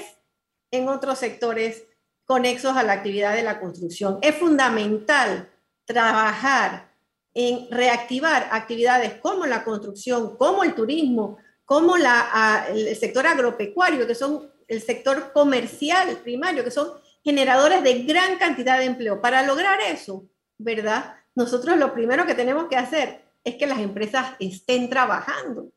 en 0.72 0.90
otros 0.90 1.20
sectores 1.20 1.86
conexos 2.32 2.78
a 2.78 2.84
la 2.84 2.94
actividad 2.94 3.36
de 3.36 3.44
la 3.44 3.60
construcción. 3.60 4.18
Es 4.22 4.36
fundamental 4.36 5.50
trabajar 5.84 6.90
en 7.34 7.70
reactivar 7.70 8.48
actividades 8.52 9.16
como 9.16 9.46
la 9.46 9.66
construcción, 9.66 10.38
como 10.38 10.64
el 10.64 10.74
turismo, 10.74 11.40
como 11.66 11.98
la, 11.98 12.68
el 12.70 12.96
sector 12.96 13.28
agropecuario, 13.28 14.08
que 14.08 14.16
son 14.16 14.50
el 14.70 14.82
sector 14.82 15.34
comercial 15.34 16.08
primario, 16.24 16.64
que 16.64 16.72
son 16.72 16.94
generadores 17.22 17.84
de 17.84 18.04
gran 18.04 18.38
cantidad 18.38 18.78
de 18.78 18.86
empleo. 18.86 19.20
Para 19.20 19.44
lograr 19.44 19.82
eso, 19.82 20.26
¿verdad? 20.58 21.18
Nosotros 21.36 21.76
lo 21.76 21.94
primero 21.94 22.26
que 22.26 22.34
tenemos 22.34 22.70
que 22.70 22.78
hacer 22.78 23.26
es 23.44 23.56
que 23.56 23.68
las 23.68 23.80
empresas 23.80 24.38
estén 24.40 24.90
trabajando 24.90 25.68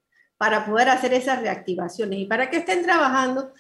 para 0.45 0.67
poder 0.67 0.91
hacer 0.91 1.15
esas 1.15 1.41
reactivaciones. 1.41 2.19
Y 2.19 2.27
para 2.27 2.51
que 2.51 2.59
estén 2.59 2.83
trabajando, 2.83 3.55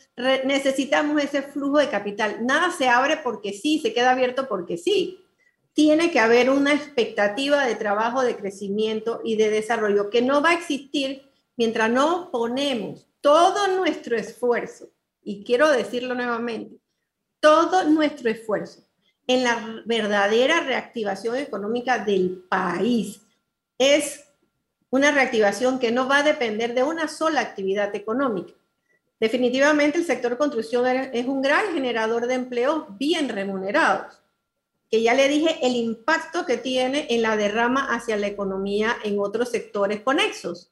necesitamos 0.44 1.24
ese 1.24 1.40
flujo 1.40 1.78
de 1.78 1.88
capital. 1.88 2.44
Nada 2.44 2.70
se 2.72 2.90
abre 2.90 3.16
porque 3.24 3.54
sí, 3.54 3.78
se 3.78 3.94
queda 3.94 4.10
abierto 4.10 4.46
porque 4.48 4.76
sí. 4.76 5.24
Tiene 5.72 6.10
que 6.10 6.20
haber 6.20 6.50
una 6.50 6.74
expectativa 6.74 7.64
de 7.64 7.74
trabajo, 7.74 8.22
de 8.22 8.36
crecimiento 8.36 9.22
y 9.24 9.36
de 9.36 9.48
desarrollo 9.48 10.10
que 10.10 10.20
no 10.20 10.42
va 10.42 10.50
a 10.50 10.54
existir 10.56 11.22
mientras 11.56 11.90
no 11.90 12.30
ponemos 12.30 13.06
todo 13.22 13.66
nuestro 13.78 14.14
esfuerzo, 14.14 14.90
y 15.22 15.42
quiero 15.42 15.70
decirlo 15.70 16.14
nuevamente, 16.14 16.76
todo 17.40 17.84
nuestro 17.84 18.28
esfuerzo 18.28 18.84
en 19.26 19.42
la 19.42 19.82
verdadera 19.86 20.60
reactivación 20.60 21.36
económica 21.36 22.04
del 22.04 22.44
país. 22.46 23.22
Es 23.78 24.23
una 24.94 25.10
reactivación 25.10 25.78
que 25.78 25.90
no 25.90 26.06
va 26.06 26.18
a 26.18 26.22
depender 26.22 26.72
de 26.74 26.84
una 26.84 27.08
sola 27.08 27.40
actividad 27.40 27.94
económica. 27.96 28.52
Definitivamente 29.18 29.98
el 29.98 30.04
sector 30.04 30.38
construcción 30.38 30.86
es 30.86 31.26
un 31.26 31.42
gran 31.42 31.72
generador 31.72 32.26
de 32.26 32.34
empleos 32.34 32.84
bien 32.96 33.28
remunerados, 33.28 34.20
que 34.88 35.02
ya 35.02 35.14
le 35.14 35.28
dije 35.28 35.58
el 35.62 35.74
impacto 35.74 36.46
que 36.46 36.58
tiene 36.58 37.08
en 37.10 37.22
la 37.22 37.36
derrama 37.36 37.92
hacia 37.92 38.16
la 38.16 38.28
economía 38.28 38.96
en 39.02 39.18
otros 39.18 39.50
sectores 39.50 40.00
conexos 40.02 40.70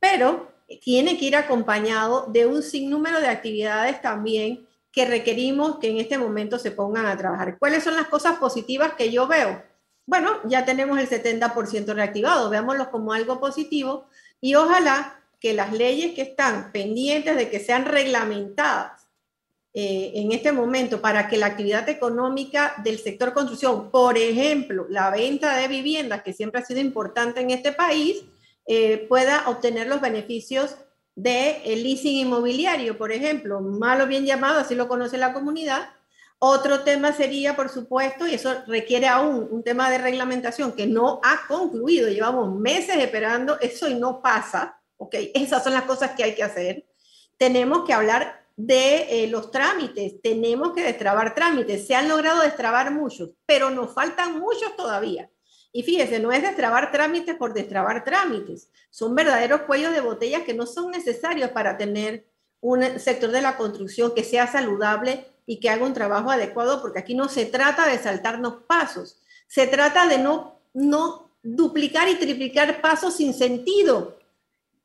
pero 0.00 0.52
tiene 0.82 1.18
que 1.18 1.26
ir 1.26 1.36
acompañado 1.36 2.26
de 2.28 2.46
un 2.46 2.62
sinnúmero 2.62 3.20
de 3.20 3.28
actividades 3.28 4.00
también 4.02 4.66
que 4.92 5.06
requerimos 5.06 5.78
que 5.78 5.90
en 5.90 5.98
este 5.98 6.18
momento 6.18 6.58
se 6.58 6.70
pongan 6.70 7.06
a 7.06 7.16
trabajar. 7.16 7.58
¿Cuáles 7.58 7.84
son 7.84 7.96
las 7.96 8.08
cosas 8.08 8.38
positivas 8.38 8.94
que 8.94 9.10
yo 9.10 9.26
veo? 9.26 9.62
Bueno, 10.08 10.40
ya 10.44 10.64
tenemos 10.64 10.98
el 10.98 11.06
70% 11.06 11.92
reactivado, 11.92 12.48
veámoslo 12.48 12.90
como 12.90 13.12
algo 13.12 13.38
positivo 13.38 14.06
y 14.40 14.54
ojalá 14.54 15.20
que 15.38 15.52
las 15.52 15.70
leyes 15.70 16.14
que 16.14 16.22
están 16.22 16.72
pendientes 16.72 17.36
de 17.36 17.50
que 17.50 17.60
sean 17.60 17.84
reglamentadas 17.84 19.06
eh, 19.74 20.12
en 20.14 20.32
este 20.32 20.50
momento 20.50 21.02
para 21.02 21.28
que 21.28 21.36
la 21.36 21.48
actividad 21.48 21.86
económica 21.90 22.72
del 22.82 22.98
sector 22.98 23.34
construcción, 23.34 23.90
por 23.90 24.16
ejemplo, 24.16 24.86
la 24.88 25.10
venta 25.10 25.54
de 25.58 25.68
viviendas, 25.68 26.22
que 26.22 26.32
siempre 26.32 26.62
ha 26.62 26.64
sido 26.64 26.80
importante 26.80 27.42
en 27.42 27.50
este 27.50 27.72
país, 27.72 28.24
eh, 28.66 29.04
pueda 29.10 29.46
obtener 29.46 29.88
los 29.88 30.00
beneficios 30.00 30.76
del 31.16 31.62
de 31.62 31.76
leasing 31.76 32.16
inmobiliario, 32.16 32.96
por 32.96 33.12
ejemplo, 33.12 33.60
malo 33.60 34.06
bien 34.06 34.24
llamado, 34.24 34.60
así 34.60 34.74
lo 34.74 34.88
conoce 34.88 35.18
la 35.18 35.34
comunidad. 35.34 35.90
Otro 36.40 36.84
tema 36.84 37.12
sería, 37.12 37.56
por 37.56 37.68
supuesto, 37.68 38.26
y 38.26 38.34
eso 38.34 38.62
requiere 38.68 39.08
aún 39.08 39.48
un 39.50 39.64
tema 39.64 39.90
de 39.90 39.98
reglamentación 39.98 40.72
que 40.72 40.86
no 40.86 41.20
ha 41.24 41.48
concluido, 41.48 42.08
llevamos 42.08 42.54
meses 42.54 42.96
esperando 42.96 43.58
eso 43.60 43.88
y 43.88 43.94
no 43.94 44.22
pasa, 44.22 44.80
¿ok? 44.98 45.16
Esas 45.34 45.64
son 45.64 45.74
las 45.74 45.82
cosas 45.82 46.12
que 46.12 46.22
hay 46.22 46.36
que 46.36 46.44
hacer. 46.44 46.86
Tenemos 47.36 47.84
que 47.84 47.92
hablar 47.92 48.46
de 48.56 49.24
eh, 49.24 49.28
los 49.28 49.50
trámites, 49.50 50.20
tenemos 50.22 50.72
que 50.74 50.82
destrabar 50.82 51.34
trámites, 51.34 51.86
se 51.86 51.96
han 51.96 52.08
logrado 52.08 52.42
destrabar 52.42 52.92
muchos, 52.92 53.30
pero 53.44 53.70
nos 53.70 53.92
faltan 53.92 54.38
muchos 54.38 54.76
todavía. 54.76 55.28
Y 55.72 55.82
fíjese, 55.82 56.20
no 56.20 56.30
es 56.30 56.42
destrabar 56.42 56.92
trámites 56.92 57.34
por 57.34 57.52
destrabar 57.52 58.04
trámites, 58.04 58.70
son 58.90 59.14
verdaderos 59.16 59.62
cuellos 59.62 59.92
de 59.92 60.00
botella 60.00 60.44
que 60.44 60.54
no 60.54 60.66
son 60.66 60.92
necesarios 60.92 61.50
para 61.50 61.76
tener 61.76 62.28
un 62.60 62.82
sector 62.98 63.30
de 63.30 63.42
la 63.42 63.56
construcción 63.56 64.14
que 64.14 64.24
sea 64.24 64.46
saludable 64.46 65.26
y 65.48 65.60
que 65.60 65.70
haga 65.70 65.86
un 65.86 65.94
trabajo 65.94 66.30
adecuado, 66.30 66.82
porque 66.82 66.98
aquí 66.98 67.14
no 67.14 67.26
se 67.30 67.46
trata 67.46 67.88
de 67.88 67.98
saltarnos 67.98 68.64
pasos, 68.66 69.18
se 69.46 69.66
trata 69.66 70.06
de 70.06 70.18
no, 70.18 70.60
no 70.74 71.30
duplicar 71.42 72.06
y 72.06 72.16
triplicar 72.16 72.82
pasos 72.82 73.16
sin 73.16 73.32
sentido. 73.32 74.18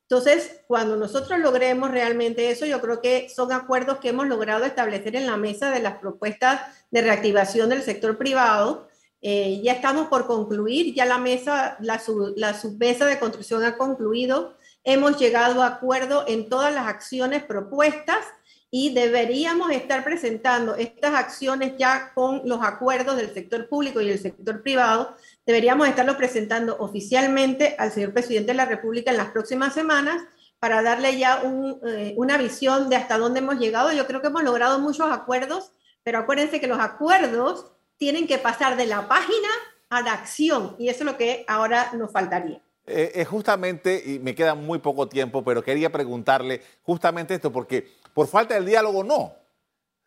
Entonces, 0.04 0.62
cuando 0.65 0.95
nosotros 0.95 1.38
logremos 1.39 1.91
realmente 1.91 2.49
eso, 2.49 2.65
yo 2.65 2.80
creo 2.80 3.02
que 3.02 3.28
son 3.28 3.52
acuerdos 3.52 3.97
que 3.97 4.10
hemos 4.10 4.26
logrado 4.28 4.63
establecer 4.63 5.17
en 5.17 5.26
la 5.26 5.36
mesa 5.36 5.69
de 5.69 5.82
las 5.82 5.97
propuestas 5.97 6.62
de 6.91 7.02
reactivación 7.02 7.67
del 7.67 7.82
sector 7.82 8.17
privado, 8.17 8.88
eh, 9.21 9.60
ya 9.62 9.73
estamos 9.73 10.08
por 10.08 10.28
concluir, 10.28 10.93
ya 10.93 11.04
la 11.04 11.17
mesa, 11.17 11.78
la, 11.82 11.99
submesa 11.99 13.06
de 13.06 13.19
construcción 13.19 13.65
ha 13.65 13.78
concluido. 13.78 14.56
Hemos 14.86 15.19
llegado 15.19 15.62
a 15.62 15.67
acuerdo 15.67 16.23
en 16.26 16.47
todas 16.47 16.73
las 16.73 16.88
acciones 16.88 17.43
propuestas 17.43 18.26
y 18.75 18.91
deberíamos 18.91 19.69
estar 19.69 20.03
presentando 20.03 20.73
estas 20.73 21.13
acciones 21.13 21.73
ya 21.77 22.12
con 22.15 22.41
los 22.43 22.63
acuerdos 22.63 23.15
del 23.17 23.31
sector 23.31 23.69
público 23.69 24.01
y 24.01 24.09
el 24.09 24.17
sector 24.17 24.63
privado. 24.63 25.15
Deberíamos 25.45 25.88
estarlo 25.88 26.17
presentando 26.17 26.77
oficialmente 26.79 27.75
al 27.77 27.91
señor 27.91 28.13
presidente 28.13 28.47
de 28.47 28.57
la 28.57 28.65
República 28.65 29.12
en 29.12 29.17
las 29.17 29.29
próximas 29.29 29.75
semanas 29.75 30.23
para 30.57 30.81
darle 30.81 31.19
ya 31.19 31.43
eh, 31.86 32.15
una 32.17 32.36
visión 32.39 32.89
de 32.89 32.95
hasta 32.95 33.19
dónde 33.19 33.41
hemos 33.41 33.59
llegado. 33.59 33.93
Yo 33.93 34.07
creo 34.07 34.21
que 34.21 34.29
hemos 34.29 34.41
logrado 34.41 34.79
muchos 34.79 35.12
acuerdos, 35.12 35.73
pero 36.01 36.17
acuérdense 36.17 36.59
que 36.59 36.65
los 36.65 36.79
acuerdos 36.79 37.73
tienen 37.97 38.25
que 38.25 38.39
pasar 38.39 38.75
de 38.75 38.88
la 38.88 39.07
página 39.07 39.49
a 39.91 40.01
la 40.01 40.13
acción 40.13 40.75
y 40.79 40.89
eso 40.89 41.01
es 41.01 41.12
lo 41.12 41.15
que 41.15 41.45
ahora 41.47 41.91
nos 41.93 42.12
faltaría. 42.12 42.59
Eh, 42.86 43.12
eh, 43.15 43.23
justamente, 43.25 44.01
y 44.03 44.19
me 44.19 44.36
queda 44.36 44.55
muy 44.55 44.79
poco 44.79 45.07
tiempo, 45.07 45.43
pero 45.43 45.63
quería 45.63 45.91
preguntarle 45.91 46.62
justamente 46.81 47.36
esto, 47.36 47.51
porque 47.51 47.88
por 48.13 48.28
falta 48.28 48.56
del 48.56 48.65
diálogo 48.65 49.04
no. 49.04 49.36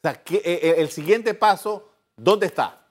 Sea, 0.03 0.23
eh, 0.31 0.75
el 0.79 0.91
siguiente 0.91 1.35
paso, 1.35 1.91
¿dónde 2.17 2.47
está? 2.47 2.87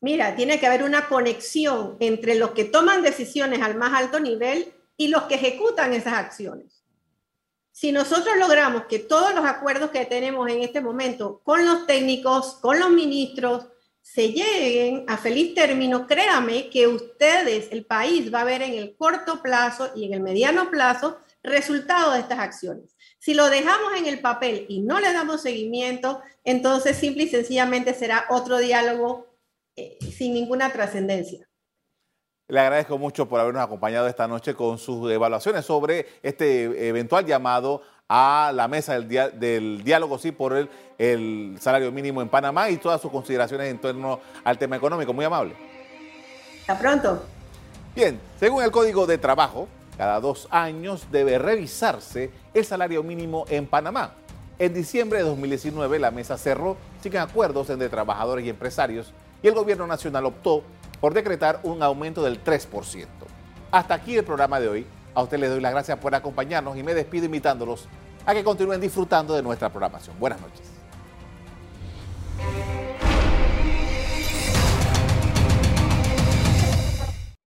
Mira, 0.00 0.36
tiene 0.36 0.60
que 0.60 0.66
haber 0.66 0.82
una 0.82 1.08
conexión 1.08 1.96
entre 1.98 2.34
los 2.34 2.50
que 2.50 2.64
toman 2.64 3.02
decisiones 3.02 3.62
al 3.62 3.76
más 3.76 3.94
alto 3.94 4.20
nivel 4.20 4.72
y 4.96 5.08
los 5.08 5.22
que 5.22 5.36
ejecutan 5.36 5.92
esas 5.94 6.14
acciones. 6.14 6.84
Si 7.72 7.90
nosotros 7.90 8.36
logramos 8.36 8.84
que 8.84 8.98
todos 8.98 9.34
los 9.34 9.44
acuerdos 9.44 9.90
que 9.90 10.04
tenemos 10.06 10.48
en 10.48 10.62
este 10.62 10.80
momento 10.80 11.40
con 11.42 11.64
los 11.66 11.86
técnicos, 11.86 12.58
con 12.60 12.78
los 12.78 12.90
ministros, 12.90 13.66
se 14.00 14.28
lleguen 14.28 15.06
a 15.08 15.16
feliz 15.16 15.54
término, 15.54 16.06
créame 16.06 16.68
que 16.68 16.86
ustedes, 16.86 17.72
el 17.72 17.86
país, 17.86 18.32
va 18.32 18.42
a 18.42 18.44
ver 18.44 18.60
en 18.60 18.74
el 18.74 18.94
corto 18.96 19.40
plazo 19.40 19.90
y 19.96 20.04
en 20.04 20.12
el 20.12 20.20
mediano 20.20 20.70
plazo 20.70 21.18
resultados 21.44 22.14
de 22.14 22.20
estas 22.20 22.38
acciones. 22.38 22.96
Si 23.18 23.34
lo 23.34 23.48
dejamos 23.48 23.92
en 23.96 24.06
el 24.06 24.20
papel 24.20 24.66
y 24.68 24.80
no 24.80 24.98
le 24.98 25.12
damos 25.12 25.42
seguimiento, 25.42 26.20
entonces 26.42 26.96
simple 26.96 27.24
y 27.24 27.28
sencillamente 27.28 27.94
será 27.94 28.24
otro 28.30 28.58
diálogo 28.58 29.26
eh, 29.76 29.98
sin 30.00 30.34
ninguna 30.34 30.72
trascendencia. 30.72 31.46
Le 32.48 32.60
agradezco 32.60 32.98
mucho 32.98 33.26
por 33.28 33.40
habernos 33.40 33.62
acompañado 33.62 34.06
esta 34.06 34.28
noche 34.28 34.54
con 34.54 34.78
sus 34.78 35.10
evaluaciones 35.10 35.64
sobre 35.64 36.06
este 36.22 36.88
eventual 36.88 37.24
llamado 37.24 37.82
a 38.08 38.52
la 38.54 38.68
mesa 38.68 39.00
del, 39.00 39.82
diálogo, 39.82 40.18
sí, 40.18 40.30
por 40.30 40.54
el, 40.54 40.68
el, 40.98 41.56
salario 41.58 41.90
mínimo 41.90 42.20
en 42.20 42.28
Panamá 42.28 42.68
y 42.68 42.76
todas 42.76 43.00
sus 43.00 43.10
consideraciones 43.10 43.70
en 43.70 43.80
torno 43.80 44.20
al 44.44 44.58
tema 44.58 44.76
económico. 44.76 45.14
Muy 45.14 45.24
amable. 45.24 45.54
Hasta 46.60 46.78
pronto. 46.78 47.24
Bien, 47.94 48.20
según 48.38 48.62
el 48.62 48.70
Código 48.70 49.06
de 49.06 49.16
Trabajo, 49.16 49.68
cada 49.96 50.20
dos 50.20 50.48
años 50.50 51.06
debe 51.10 51.38
revisarse 51.38 52.30
el 52.52 52.64
salario 52.64 53.02
mínimo 53.02 53.44
en 53.48 53.66
Panamá. 53.66 54.12
En 54.58 54.74
diciembre 54.74 55.18
de 55.18 55.24
2019 55.24 55.98
la 55.98 56.10
mesa 56.10 56.38
cerró 56.38 56.76
sin 57.00 57.16
acuerdos 57.16 57.70
entre 57.70 57.88
trabajadores 57.88 58.44
y 58.44 58.50
empresarios 58.50 59.12
y 59.42 59.48
el 59.48 59.54
gobierno 59.54 59.86
nacional 59.86 60.26
optó 60.26 60.62
por 61.00 61.12
decretar 61.12 61.60
un 61.64 61.82
aumento 61.82 62.22
del 62.22 62.42
3%. 62.42 63.06
Hasta 63.70 63.94
aquí 63.94 64.16
el 64.16 64.24
programa 64.24 64.60
de 64.60 64.68
hoy. 64.68 64.86
A 65.14 65.22
usted 65.22 65.38
les 65.38 65.50
doy 65.50 65.60
las 65.60 65.72
gracias 65.72 65.98
por 65.98 66.14
acompañarnos 66.14 66.76
y 66.76 66.82
me 66.82 66.94
despido 66.94 67.26
invitándolos 67.26 67.86
a 68.26 68.34
que 68.34 68.42
continúen 68.42 68.80
disfrutando 68.80 69.34
de 69.34 69.42
nuestra 69.42 69.68
programación. 69.68 70.18
Buenas 70.18 70.40
noches. 70.40 70.73